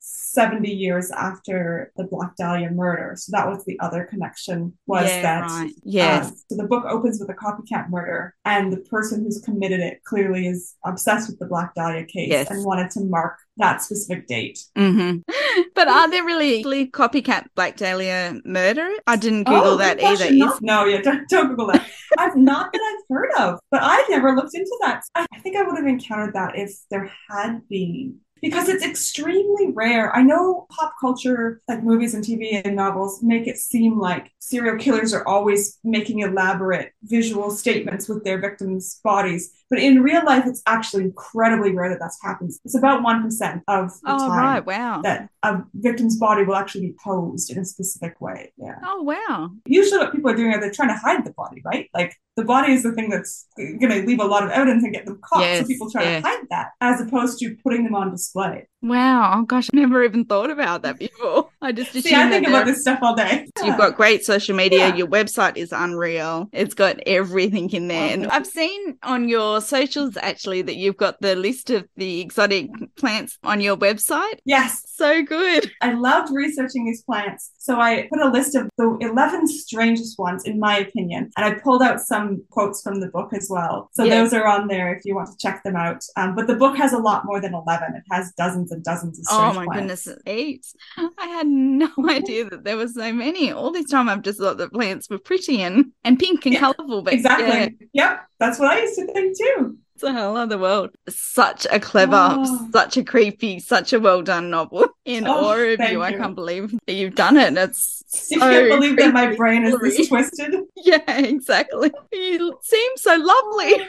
70 0.00 0.70
years 0.70 1.10
after 1.10 1.92
the 1.96 2.04
Black 2.04 2.36
Dahlia 2.36 2.70
murder. 2.70 3.14
So 3.16 3.30
that 3.32 3.48
was 3.48 3.64
the 3.64 3.78
other 3.80 4.04
connection 4.04 4.76
was 4.86 5.08
yeah, 5.08 5.22
that. 5.22 5.40
Right. 5.42 5.72
Yes. 5.82 6.26
Uh, 6.26 6.34
so 6.48 6.56
the 6.56 6.68
book 6.68 6.84
opens 6.84 7.20
with 7.20 7.30
a 7.30 7.34
copycat 7.34 7.90
murder, 7.90 8.34
and 8.44 8.72
the 8.72 8.78
person 8.78 9.24
who's 9.24 9.40
committed 9.40 9.80
it 9.80 10.02
clearly 10.04 10.46
is 10.46 10.74
obsessed 10.84 11.28
with 11.28 11.38
the 11.38 11.46
Black 11.46 11.74
Dahlia 11.74 12.04
case 12.04 12.30
yes. 12.30 12.50
and 12.50 12.64
wanted 12.64 12.90
to 12.92 13.00
mark 13.00 13.38
that 13.56 13.82
specific 13.82 14.26
date. 14.26 14.64
Mm-hmm. 14.76 15.20
But 15.74 15.88
are 15.88 16.10
there 16.10 16.24
really 16.24 16.62
copycat 16.90 17.46
Black 17.54 17.76
Dahlia 17.76 18.40
murder? 18.44 18.90
I 19.06 19.16
didn't 19.16 19.44
Google 19.44 19.72
oh, 19.72 19.76
that 19.76 20.02
either. 20.02 20.24
Is... 20.26 20.60
No, 20.60 20.84
yeah, 20.84 21.00
don't, 21.00 21.28
don't 21.28 21.48
Google 21.48 21.68
that. 21.68 21.86
I've 22.18 22.36
not 22.36 22.72
that 22.72 22.80
I've 22.80 23.04
heard 23.14 23.30
of, 23.38 23.60
but 23.70 23.82
I've 23.82 24.08
never 24.08 24.34
looked 24.34 24.54
into 24.54 24.76
that. 24.82 25.02
I 25.14 25.26
think 25.40 25.56
I 25.56 25.62
would 25.62 25.76
have 25.76 25.86
encountered 25.86 26.34
that 26.34 26.58
if 26.58 26.72
there 26.90 27.10
had 27.28 27.60
been 27.68 28.18
because 28.42 28.68
it's 28.68 28.84
extremely 28.84 29.72
rare. 29.72 30.14
I 30.14 30.22
know 30.22 30.66
pop 30.70 30.94
culture, 31.00 31.60
like 31.68 31.82
movies 31.82 32.14
and 32.14 32.24
TV 32.24 32.62
and 32.64 32.76
novels, 32.76 33.22
make 33.22 33.46
it 33.46 33.58
seem 33.58 33.98
like 33.98 34.32
serial 34.38 34.76
killers 34.76 35.14
are 35.14 35.26
always 35.26 35.78
making 35.84 36.20
elaborate 36.20 36.92
visual 37.02 37.50
statements 37.50 38.08
with 38.08 38.24
their 38.24 38.40
victims' 38.40 39.00
bodies. 39.02 39.52
But 39.68 39.80
in 39.80 40.02
real 40.02 40.24
life, 40.24 40.44
it's 40.46 40.62
actually 40.66 41.04
incredibly 41.04 41.72
rare 41.72 41.88
that 41.88 41.98
that 41.98 42.12
happens. 42.22 42.60
It's 42.64 42.76
about 42.76 43.02
1% 43.02 43.62
of 43.66 43.88
the 43.88 44.12
oh, 44.12 44.18
time 44.18 44.38
right. 44.38 44.66
wow. 44.66 45.02
that 45.02 45.28
a 45.42 45.62
victim's 45.74 46.16
body 46.18 46.44
will 46.44 46.54
actually 46.54 46.88
be 46.88 46.94
posed 47.02 47.50
in 47.50 47.58
a 47.58 47.64
specific 47.64 48.20
way. 48.20 48.52
Yeah. 48.56 48.78
Oh, 48.84 49.02
wow. 49.02 49.50
Usually, 49.66 49.98
what 49.98 50.12
people 50.12 50.30
are 50.30 50.36
doing 50.36 50.52
are 50.52 50.60
they're 50.60 50.70
trying 50.70 50.90
to 50.90 50.94
hide 50.94 51.24
the 51.24 51.32
body, 51.32 51.62
right? 51.64 51.90
Like 51.92 52.14
the 52.36 52.44
body 52.44 52.74
is 52.74 52.82
the 52.82 52.92
thing 52.92 53.10
that's 53.10 53.46
going 53.56 53.88
to 53.88 54.02
leave 54.02 54.20
a 54.20 54.24
lot 54.24 54.44
of 54.44 54.50
evidence 54.50 54.84
and 54.84 54.92
get 54.92 55.06
them 55.06 55.18
caught. 55.22 55.40
Yes, 55.40 55.62
so 55.62 55.66
people 55.66 55.90
try 55.90 56.02
yes. 56.02 56.22
to 56.22 56.28
hide 56.28 56.46
that 56.50 56.68
as 56.80 57.00
opposed 57.00 57.38
to 57.40 57.56
putting 57.62 57.82
them 57.82 57.94
on 57.94 58.10
display. 58.10 58.68
Wow. 58.86 59.40
Oh, 59.40 59.42
gosh, 59.42 59.68
I 59.72 59.76
never 59.76 60.04
even 60.04 60.24
thought 60.24 60.50
about 60.50 60.82
that 60.82 60.98
before. 60.98 61.50
I 61.60 61.72
just 61.72 61.92
See, 61.92 62.14
I 62.14 62.30
think 62.30 62.46
about 62.46 62.66
this 62.66 62.82
stuff 62.82 63.00
all 63.02 63.16
day. 63.16 63.48
You've 63.64 63.76
got 63.76 63.96
great 63.96 64.24
social 64.24 64.54
media. 64.54 64.88
Yeah. 64.88 64.94
Your 64.94 65.06
website 65.08 65.56
is 65.56 65.72
unreal. 65.72 66.48
It's 66.52 66.74
got 66.74 67.00
everything 67.06 67.68
in 67.70 67.88
there. 67.88 68.12
And 68.12 68.28
I've 68.28 68.46
seen 68.46 68.96
on 69.02 69.28
your 69.28 69.60
socials 69.60 70.16
actually 70.16 70.62
that 70.62 70.76
you've 70.76 70.96
got 70.96 71.20
the 71.20 71.34
list 71.34 71.70
of 71.70 71.88
the 71.96 72.20
exotic 72.20 72.70
plants 72.96 73.38
on 73.42 73.60
your 73.60 73.76
website. 73.76 74.38
Yes. 74.44 74.84
So 74.94 75.22
good. 75.24 75.72
I 75.82 75.92
loved 75.92 76.32
researching 76.32 76.86
these 76.86 77.02
plants. 77.02 77.50
So 77.58 77.80
I 77.80 78.08
put 78.12 78.20
a 78.20 78.30
list 78.30 78.54
of 78.54 78.70
the 78.78 78.96
11 79.00 79.48
strangest 79.48 80.18
ones, 80.18 80.44
in 80.44 80.60
my 80.60 80.78
opinion. 80.78 81.30
And 81.36 81.44
I 81.44 81.58
pulled 81.58 81.82
out 81.82 82.00
some 82.00 82.44
quotes 82.50 82.82
from 82.82 83.00
the 83.00 83.08
book 83.08 83.32
as 83.32 83.48
well. 83.50 83.90
So 83.92 84.04
yes. 84.04 84.30
those 84.30 84.38
are 84.38 84.46
on 84.46 84.68
there 84.68 84.94
if 84.94 85.02
you 85.04 85.16
want 85.16 85.30
to 85.30 85.36
check 85.38 85.64
them 85.64 85.74
out. 85.74 86.04
Um, 86.16 86.36
but 86.36 86.46
the 86.46 86.54
book 86.54 86.76
has 86.76 86.92
a 86.92 86.98
lot 86.98 87.24
more 87.24 87.40
than 87.40 87.54
11. 87.54 87.96
It 87.96 88.04
has 88.12 88.32
dozens 88.38 88.70
and 88.76 88.84
dozens 88.84 89.18
of 89.18 89.24
Oh 89.30 89.52
my 89.52 89.66
goodness, 89.66 90.08
eight. 90.26 90.66
I 90.96 91.26
had 91.26 91.46
no 91.46 91.90
idea 92.08 92.44
that 92.50 92.64
there 92.64 92.76
were 92.76 92.88
so 92.88 93.12
many. 93.12 93.50
All 93.50 93.72
this 93.72 93.90
time 93.90 94.08
I've 94.08 94.22
just 94.22 94.38
thought 94.38 94.58
the 94.58 94.68
plants 94.68 95.10
were 95.10 95.18
pretty 95.18 95.62
and, 95.62 95.92
and 96.04 96.18
pink 96.18 96.46
and 96.46 96.54
yeah, 96.54 96.60
colourful. 96.60 97.02
But 97.02 97.14
exactly. 97.14 97.76
Yeah. 97.92 98.10
Yep. 98.10 98.20
That's 98.38 98.58
what 98.58 98.70
I 98.70 98.80
used 98.82 98.96
to 98.96 99.06
think 99.06 99.36
too. 99.38 99.78
It's 99.94 100.02
a 100.02 100.12
whole 100.12 100.36
other 100.36 100.58
world. 100.58 100.90
Such 101.08 101.66
a 101.72 101.80
clever, 101.80 102.34
oh. 102.36 102.68
such 102.70 102.98
a 102.98 103.02
creepy, 103.02 103.58
such 103.60 103.94
a 103.94 103.98
well 103.98 104.20
done 104.20 104.50
novel. 104.50 104.88
In 105.06 105.26
oh, 105.26 105.46
awe 105.46 105.54
of 105.54 105.80
you. 105.80 105.86
you. 105.86 106.02
I 106.02 106.12
can't 106.12 106.34
believe 106.34 106.74
that 106.86 106.92
you've 106.92 107.14
done 107.14 107.38
it. 107.38 107.56
It's 107.56 108.04
so 108.08 108.42
I 108.42 108.52
can't 108.52 108.68
believe 108.68 108.98
that 108.98 109.14
my 109.14 109.34
brain 109.34 109.64
is 109.64 109.78
this 109.80 110.08
twisted. 110.08 110.54
Yeah, 110.76 111.00
exactly. 111.08 111.90
You 112.12 112.58
seem 112.62 112.90
so 112.96 113.16
lovely. 113.16 113.86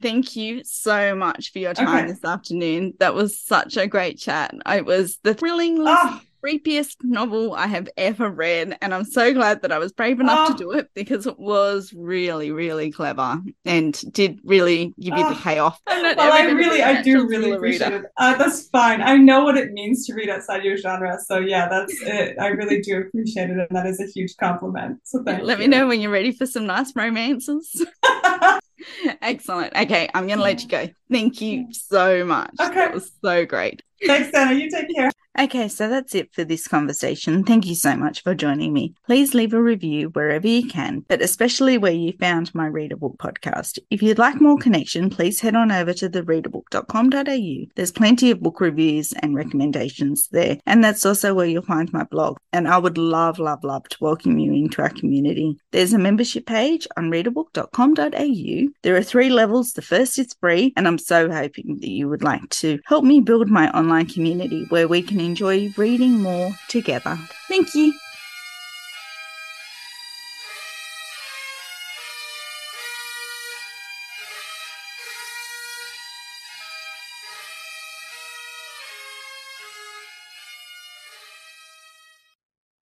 Thank 0.00 0.36
you 0.36 0.62
so 0.64 1.14
much 1.14 1.52
for 1.52 1.58
your 1.58 1.74
time 1.74 2.04
okay. 2.04 2.06
this 2.12 2.24
afternoon. 2.24 2.94
That 3.00 3.14
was 3.14 3.38
such 3.38 3.76
a 3.76 3.86
great 3.86 4.18
chat. 4.18 4.54
It 4.66 4.84
was 4.84 5.18
the 5.22 5.34
thrilling, 5.34 5.80
oh 5.80 5.86
ah. 5.88 6.22
creepiest 6.44 6.96
novel 7.02 7.54
I 7.54 7.66
have 7.66 7.88
ever 7.96 8.30
read. 8.30 8.78
And 8.80 8.94
I'm 8.94 9.04
so 9.04 9.32
glad 9.34 9.62
that 9.62 9.72
I 9.72 9.78
was 9.78 9.92
brave 9.92 10.20
enough 10.20 10.38
oh. 10.38 10.46
to 10.48 10.52
ah. 10.54 10.56
do 10.56 10.70
it 10.72 10.90
because 10.94 11.26
it 11.26 11.38
was 11.38 11.92
really, 11.92 12.52
really 12.52 12.92
clever 12.92 13.40
and 13.64 14.12
did 14.12 14.40
really 14.44 14.94
give 15.00 15.18
you 15.18 15.24
oh. 15.24 15.30
the 15.30 15.36
ah. 15.36 15.40
payoff. 15.42 15.80
Well, 15.86 16.32
I 16.32 16.44
really, 16.50 16.82
I 16.82 17.02
do 17.02 17.26
really 17.26 17.50
appreciate 17.50 17.92
it. 17.92 18.04
Uh, 18.16 18.36
that's 18.36 18.68
fine. 18.68 19.02
I 19.02 19.16
know 19.16 19.44
what 19.44 19.56
it 19.56 19.72
means 19.72 20.06
to 20.06 20.14
read 20.14 20.28
outside 20.28 20.64
your 20.64 20.76
genre. 20.76 21.18
So 21.26 21.38
yeah, 21.38 21.68
that's 21.68 22.00
it. 22.02 22.36
I 22.40 22.48
really 22.48 22.80
do 22.80 22.98
appreciate 22.98 23.50
it. 23.50 23.58
And 23.58 23.68
that 23.70 23.86
is 23.86 24.00
a 24.00 24.06
huge 24.06 24.36
compliment. 24.36 25.00
So 25.04 25.22
thank 25.26 25.42
Let 25.42 25.58
you. 25.58 25.64
me 25.64 25.76
know 25.76 25.88
when 25.88 26.00
you're 26.00 26.12
ready 26.12 26.32
for 26.32 26.46
some 26.46 26.66
nice 26.66 26.94
romances. 26.94 27.84
Excellent. 29.22 29.76
Okay, 29.76 30.08
I'm 30.14 30.26
going 30.26 30.38
to 30.38 30.44
let 30.44 30.62
you 30.62 30.68
go. 30.68 30.88
Thank 31.10 31.40
you 31.40 31.68
so 31.72 32.24
much. 32.24 32.54
Okay. 32.60 32.74
That 32.74 32.94
was 32.94 33.10
so 33.22 33.44
great. 33.46 33.82
Thanks, 34.06 34.34
Anna. 34.34 34.54
You 34.54 34.70
take 34.70 34.94
care. 34.94 35.10
Okay, 35.38 35.68
so 35.68 35.88
that's 35.88 36.16
it 36.16 36.34
for 36.34 36.42
this 36.42 36.66
conversation. 36.66 37.44
Thank 37.44 37.64
you 37.64 37.76
so 37.76 37.96
much 37.96 38.24
for 38.24 38.34
joining 38.34 38.72
me. 38.72 38.94
Please 39.06 39.34
leave 39.34 39.54
a 39.54 39.62
review 39.62 40.08
wherever 40.08 40.48
you 40.48 40.66
can, 40.66 41.04
but 41.08 41.22
especially 41.22 41.78
where 41.78 41.92
you 41.92 42.12
found 42.18 42.52
my 42.56 42.68
Readabook 42.68 43.18
podcast. 43.18 43.78
If 43.88 44.02
you'd 44.02 44.18
like 44.18 44.40
more 44.40 44.58
connection, 44.58 45.10
please 45.10 45.40
head 45.40 45.54
on 45.54 45.70
over 45.70 45.94
to 45.94 46.10
thereadabook.com.au. 46.10 47.66
There's 47.76 47.92
plenty 47.92 48.32
of 48.32 48.40
book 48.40 48.60
reviews 48.60 49.12
and 49.12 49.36
recommendations 49.36 50.26
there, 50.32 50.58
and 50.66 50.82
that's 50.82 51.06
also 51.06 51.34
where 51.34 51.46
you'll 51.46 51.62
find 51.62 51.92
my 51.92 52.02
blog. 52.02 52.38
And 52.52 52.66
I 52.66 52.78
would 52.78 52.98
love, 52.98 53.38
love, 53.38 53.62
love 53.62 53.88
to 53.90 53.98
welcome 54.00 54.40
you 54.40 54.52
into 54.52 54.82
our 54.82 54.90
community. 54.90 55.56
There's 55.70 55.92
a 55.92 55.98
membership 55.98 56.46
page 56.46 56.88
on 56.96 57.12
readabook.com.au. 57.12 58.72
There 58.82 58.96
are 58.96 59.02
three 59.04 59.30
levels. 59.30 59.74
The 59.74 59.82
first 59.82 60.18
is 60.18 60.34
free, 60.40 60.72
and 60.76 60.88
I'm 60.88 60.98
so 60.98 61.30
hoping 61.30 61.78
that 61.80 61.90
you 61.90 62.08
would 62.08 62.24
like 62.24 62.48
to 62.48 62.80
help 62.86 63.04
me 63.04 63.20
build 63.20 63.48
my 63.48 63.70
online 63.88 64.06
community 64.06 64.64
where 64.68 64.86
we 64.86 65.00
can 65.00 65.18
enjoy 65.18 65.72
reading 65.78 66.20
more 66.22 66.52
together. 66.68 67.16
Thank 67.48 67.74
you. 67.74 67.94